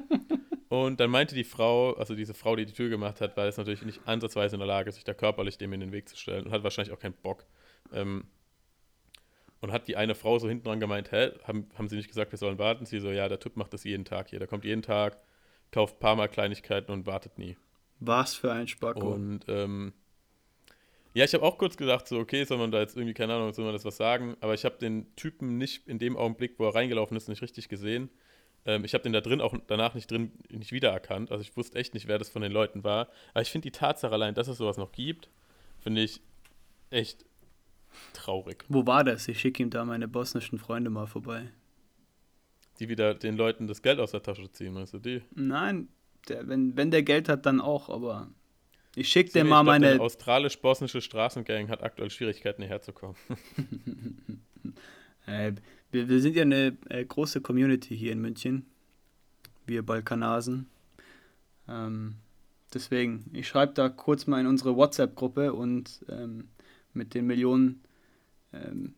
Und 0.67 0.99
dann 0.99 1.09
meinte 1.09 1.35
die 1.35 1.45
Frau, 1.45 1.93
also 1.93 2.15
diese 2.15 2.33
Frau, 2.33 2.55
die 2.55 2.65
die 2.65 2.73
Tür 2.73 2.89
gemacht 2.89 3.21
hat, 3.21 3.37
war 3.37 3.45
jetzt 3.45 3.57
natürlich 3.57 3.83
nicht 3.83 4.01
ansatzweise 4.05 4.55
in 4.55 4.59
der 4.59 4.67
Lage, 4.67 4.91
sich 4.91 5.03
da 5.03 5.13
körperlich 5.13 5.57
dem 5.57 5.71
in 5.71 5.79
den 5.79 5.91
Weg 5.91 6.09
zu 6.09 6.17
stellen 6.17 6.45
und 6.45 6.51
hat 6.51 6.63
wahrscheinlich 6.63 6.93
auch 6.93 6.99
keinen 6.99 7.13
Bock. 7.13 7.45
Ähm, 7.93 8.25
und 9.61 9.71
hat 9.71 9.87
die 9.87 9.95
eine 9.95 10.15
Frau 10.15 10.37
so 10.37 10.49
hinten 10.49 10.65
dran 10.65 10.79
gemeint, 10.79 11.11
hä, 11.11 11.31
haben, 11.43 11.69
haben 11.75 11.87
sie 11.87 11.95
nicht 11.95 12.09
gesagt, 12.09 12.31
wir 12.31 12.37
sollen 12.37 12.59
warten? 12.59 12.85
Sie 12.85 12.99
so, 12.99 13.09
ja, 13.09 13.29
der 13.29 13.39
Typ 13.39 13.55
macht 13.55 13.73
das 13.73 13.83
jeden 13.83 14.05
Tag 14.05 14.29
hier. 14.29 14.39
Der 14.39 14.47
kommt 14.47 14.65
jeden 14.65 14.81
Tag, 14.81 15.17
kauft 15.71 15.95
ein 15.95 15.99
paar 15.99 16.15
Mal 16.15 16.27
Kleinigkeiten 16.27 16.91
und 16.91 17.05
wartet 17.05 17.39
nie. 17.39 17.57
Was 17.99 18.35
für 18.35 18.51
ein 18.51 18.67
Spacko. 18.67 19.13
Und 19.13 19.45
ähm, 19.47 19.93
ja, 21.15 21.23
ich 21.23 21.34
habe 21.34 21.45
auch 21.45 21.58
kurz 21.58 21.78
gedacht, 21.78 22.08
so, 22.10 22.19
okay, 22.19 22.43
soll 22.43 22.58
man 22.58 22.71
da 22.71 22.82
jetzt 22.82 22.97
irgendwie, 22.97 23.13
keine 23.13 23.34
Ahnung, 23.34 23.54
soll 23.54 23.63
man 23.63 23.73
das 23.73 23.86
was 23.86 23.95
sagen? 23.95 24.36
Aber 24.41 24.54
ich 24.54 24.65
habe 24.65 24.78
den 24.78 25.15
Typen 25.15 25.58
nicht 25.58 25.88
in 25.88 25.97
dem 25.97 26.17
Augenblick, 26.17 26.60
wo 26.60 26.65
er 26.65 26.75
reingelaufen 26.75 27.15
ist, 27.15 27.30
nicht 27.30 27.41
richtig 27.41 27.69
gesehen. 27.69 28.10
Ähm, 28.65 28.84
ich 28.84 28.93
habe 28.93 29.04
den 29.04 29.13
da 29.13 29.21
drin 29.21 29.39
auch 29.39 29.56
danach 29.67 29.95
nicht 29.95 30.12
drin 30.12 30.34
nicht 30.49 30.73
wiedererkannt. 30.73 31.32
Also 31.32 31.41
ich 31.41 31.56
wusste 31.56 31.80
echt 31.80 31.93
nicht, 31.93 32.10
wer 32.10 32.17
das 32.17 32.28
von 32.28 32.41
den 32.41 32.51
Leuten 32.51 32.84
war. 32.84 33.08
Aber 33.34 33.41
ich 33.41 33.49
finde 33.49 33.63
die 33.63 33.71
Tatsache 33.71 34.12
allein, 34.12 34.36
dass 34.36 34.49
es 34.49 34.58
sowas 34.58 34.75
noch 34.75 34.91
gibt, 34.91 35.30
finde 35.80 36.01
ich 36.01 36.19
echt 36.89 37.25
traurig. 38.12 38.65
Wo 38.67 38.86
war 38.86 39.06
das? 39.06 39.30
Ich 39.30 39.39
schicke 39.39 39.63
ihm 39.63 39.69
da 39.69 39.86
meine 39.86 40.10
bosnischen 40.10 40.60
Freunde 40.60 40.89
mal 40.89 41.08
vorbei. 41.08 41.49
Die 42.80 42.89
wieder 42.89 43.13
den 43.13 43.38
Leuten 43.38 43.67
das 43.67 43.82
Geld 43.82 43.99
aus 43.99 44.12
der 44.12 44.21
Tasche 44.21 44.51
ziehen, 44.51 44.73
meinst 44.73 44.93
du 44.93 44.99
die? 44.99 45.21
Nein, 45.34 45.88
der, 46.28 46.45
wenn, 46.49 46.75
wenn 46.75 46.91
der 46.91 47.04
Geld 47.04 47.30
hat, 47.30 47.45
dann 47.45 47.62
auch, 47.62 47.88
aber 47.88 48.28
ich 48.95 49.10
schicke 49.10 49.38
mir, 49.38 49.43
mal 49.43 49.58
glaub, 49.58 49.65
meine. 49.65 49.89
Eine 49.91 50.01
australisch-bosnische 50.01 51.01
Straßengang 51.01 51.69
hat 51.69 51.84
aktuell 51.84 52.10
Schwierigkeiten, 52.10 52.62
hierher 52.62 52.81
zu 52.81 52.93
kommen. 52.93 53.15
Äh, 55.27 55.53
wir, 55.89 56.08
wir 56.08 56.21
sind 56.21 56.36
ja 56.36 56.43
eine 56.43 56.77
äh, 56.88 57.03
große 57.03 57.41
Community 57.41 57.97
hier 57.97 58.12
in 58.12 58.21
München. 58.21 58.67
Wir 59.65 59.81
Balkanasen. 59.81 60.69
Ähm, 61.67 62.17
Deswegen, 62.75 63.23
ich 63.31 63.47
schreibe 63.47 63.73
da 63.73 63.88
kurz 63.88 64.27
mal 64.27 64.41
in 64.41 64.47
unsere 64.47 64.75
WhatsApp-Gruppe 64.75 65.53
und 65.53 66.03
ähm, 66.10 66.49
mit 66.93 67.13
den 67.13 67.25
Millionen 67.25 67.81
ähm, 68.51 68.95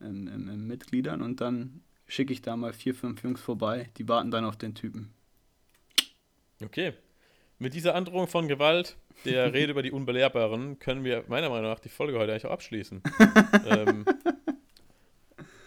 ähm, 0.00 0.26
ähm, 0.26 0.48
ähm 0.48 0.66
Mitgliedern 0.66 1.22
und 1.22 1.40
dann 1.40 1.82
schicke 2.08 2.32
ich 2.32 2.42
da 2.42 2.56
mal 2.56 2.72
vier, 2.72 2.96
fünf 2.96 3.22
Jungs 3.22 3.40
vorbei. 3.40 3.88
Die 3.96 4.08
warten 4.08 4.32
dann 4.32 4.44
auf 4.44 4.56
den 4.56 4.74
Typen. 4.74 5.12
Okay. 6.64 6.94
Mit 7.58 7.74
dieser 7.74 7.94
Androhung 7.94 8.26
von 8.26 8.48
Gewalt, 8.48 8.96
der 9.24 9.52
Rede 9.52 9.72
über 9.72 9.82
die 9.82 9.92
Unbelehrbaren, 9.92 10.78
können 10.78 11.04
wir 11.04 11.24
meiner 11.28 11.48
Meinung 11.48 11.70
nach 11.70 11.78
die 11.78 11.88
Folge 11.88 12.18
heute 12.18 12.32
eigentlich 12.32 12.46
auch 12.46 12.52
abschließen. 12.52 13.02
ähm, 13.66 14.04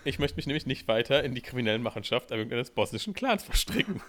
ich 0.03 0.19
möchte 0.19 0.35
mich 0.35 0.45
nämlich 0.45 0.65
nicht 0.65 0.87
weiter 0.87 1.23
in 1.23 1.33
die 1.33 1.41
kriminellen 1.41 1.81
Machenschaften 1.81 2.33
irgendeines 2.33 2.71
bosnischen 2.71 3.13
Clans 3.13 3.43
verstricken. 3.43 4.01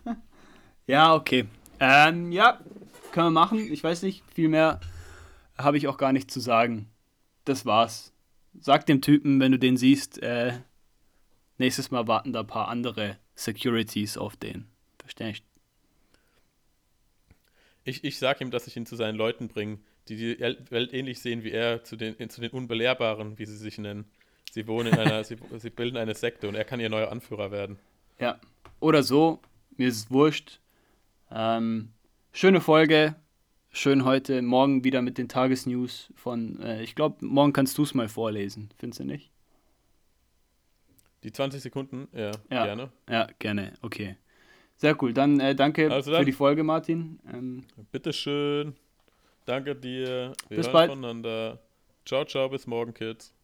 ja, 0.86 1.14
okay. 1.14 1.46
Ähm, 1.80 2.32
ja, 2.32 2.60
können 3.12 3.26
wir 3.26 3.30
machen. 3.40 3.72
Ich 3.72 3.82
weiß 3.82 4.02
nicht, 4.02 4.22
viel 4.34 4.48
mehr 4.48 4.80
habe 5.58 5.78
ich 5.78 5.88
auch 5.88 5.98
gar 5.98 6.12
nicht 6.12 6.30
zu 6.30 6.40
sagen. 6.40 6.88
Das 7.44 7.64
war's. 7.66 8.12
Sag 8.58 8.86
dem 8.86 9.02
Typen, 9.02 9.40
wenn 9.40 9.52
du 9.52 9.58
den 9.58 9.76
siehst, 9.76 10.22
äh, 10.22 10.52
nächstes 11.58 11.90
Mal 11.90 12.06
warten 12.06 12.32
da 12.32 12.40
ein 12.40 12.46
paar 12.46 12.68
andere 12.68 13.18
Securities 13.34 14.18
auf 14.18 14.36
den. 14.36 14.66
Verstehst 14.98 15.44
ich, 17.86 18.04
ich 18.04 18.18
sag 18.18 18.40
ihm, 18.40 18.50
dass 18.50 18.66
ich 18.66 18.76
ihn 18.76 18.84
zu 18.84 18.96
seinen 18.96 19.16
Leuten 19.16 19.48
bringe, 19.48 19.78
die 20.08 20.16
die 20.16 20.40
Welt 20.70 20.92
ähnlich 20.92 21.20
sehen 21.20 21.44
wie 21.44 21.52
er, 21.52 21.84
zu 21.84 21.96
den, 21.96 22.28
zu 22.28 22.40
den 22.40 22.50
Unbelehrbaren, 22.50 23.38
wie 23.38 23.46
sie 23.46 23.56
sich 23.56 23.78
nennen. 23.78 24.04
Sie 24.50 24.66
wohnen 24.66 24.92
in 24.92 24.98
einer, 24.98 25.24
sie, 25.24 25.36
sie 25.56 25.70
bilden 25.70 25.96
eine 25.96 26.14
Sekte 26.14 26.48
und 26.48 26.56
er 26.56 26.64
kann 26.64 26.80
ihr 26.80 26.90
neuer 26.90 27.10
Anführer 27.10 27.50
werden. 27.50 27.78
Ja. 28.18 28.40
Oder 28.80 29.02
so, 29.02 29.40
mir 29.76 29.88
ist 29.88 29.96
es 29.96 30.10
wurscht. 30.10 30.60
Ähm, 31.30 31.90
schöne 32.32 32.60
Folge. 32.60 33.14
Schön 33.70 34.04
heute. 34.04 34.42
Morgen 34.42 34.84
wieder 34.84 35.00
mit 35.00 35.16
den 35.16 35.28
Tagesnews 35.28 36.12
von, 36.16 36.60
äh, 36.60 36.82
ich 36.82 36.94
glaube, 36.94 37.24
morgen 37.24 37.52
kannst 37.52 37.78
du 37.78 37.84
es 37.84 37.94
mal 37.94 38.08
vorlesen. 38.08 38.70
Findest 38.78 39.00
du 39.00 39.04
nicht? 39.04 39.30
Die 41.22 41.32
20 41.32 41.62
Sekunden? 41.62 42.08
Ja, 42.12 42.32
ja, 42.50 42.64
gerne. 42.64 42.90
Ja, 43.08 43.28
gerne. 43.38 43.74
Okay. 43.82 44.16
Sehr 44.76 45.00
cool. 45.02 45.12
Dann 45.12 45.40
äh, 45.40 45.54
danke 45.54 45.90
also 45.90 46.10
dann, 46.10 46.20
für 46.20 46.26
die 46.26 46.32
Folge, 46.32 46.62
Martin. 46.62 47.18
Ähm, 47.32 47.64
bitteschön. 47.92 48.74
Danke 49.44 49.74
dir. 49.74 50.32
Wir 50.48 50.56
bis 50.56 50.70
bald. 50.70 50.90
voneinander. 50.90 51.58
Ciao, 52.04 52.24
ciao. 52.24 52.48
Bis 52.48 52.66
morgen, 52.66 52.92
Kids. 52.92 53.35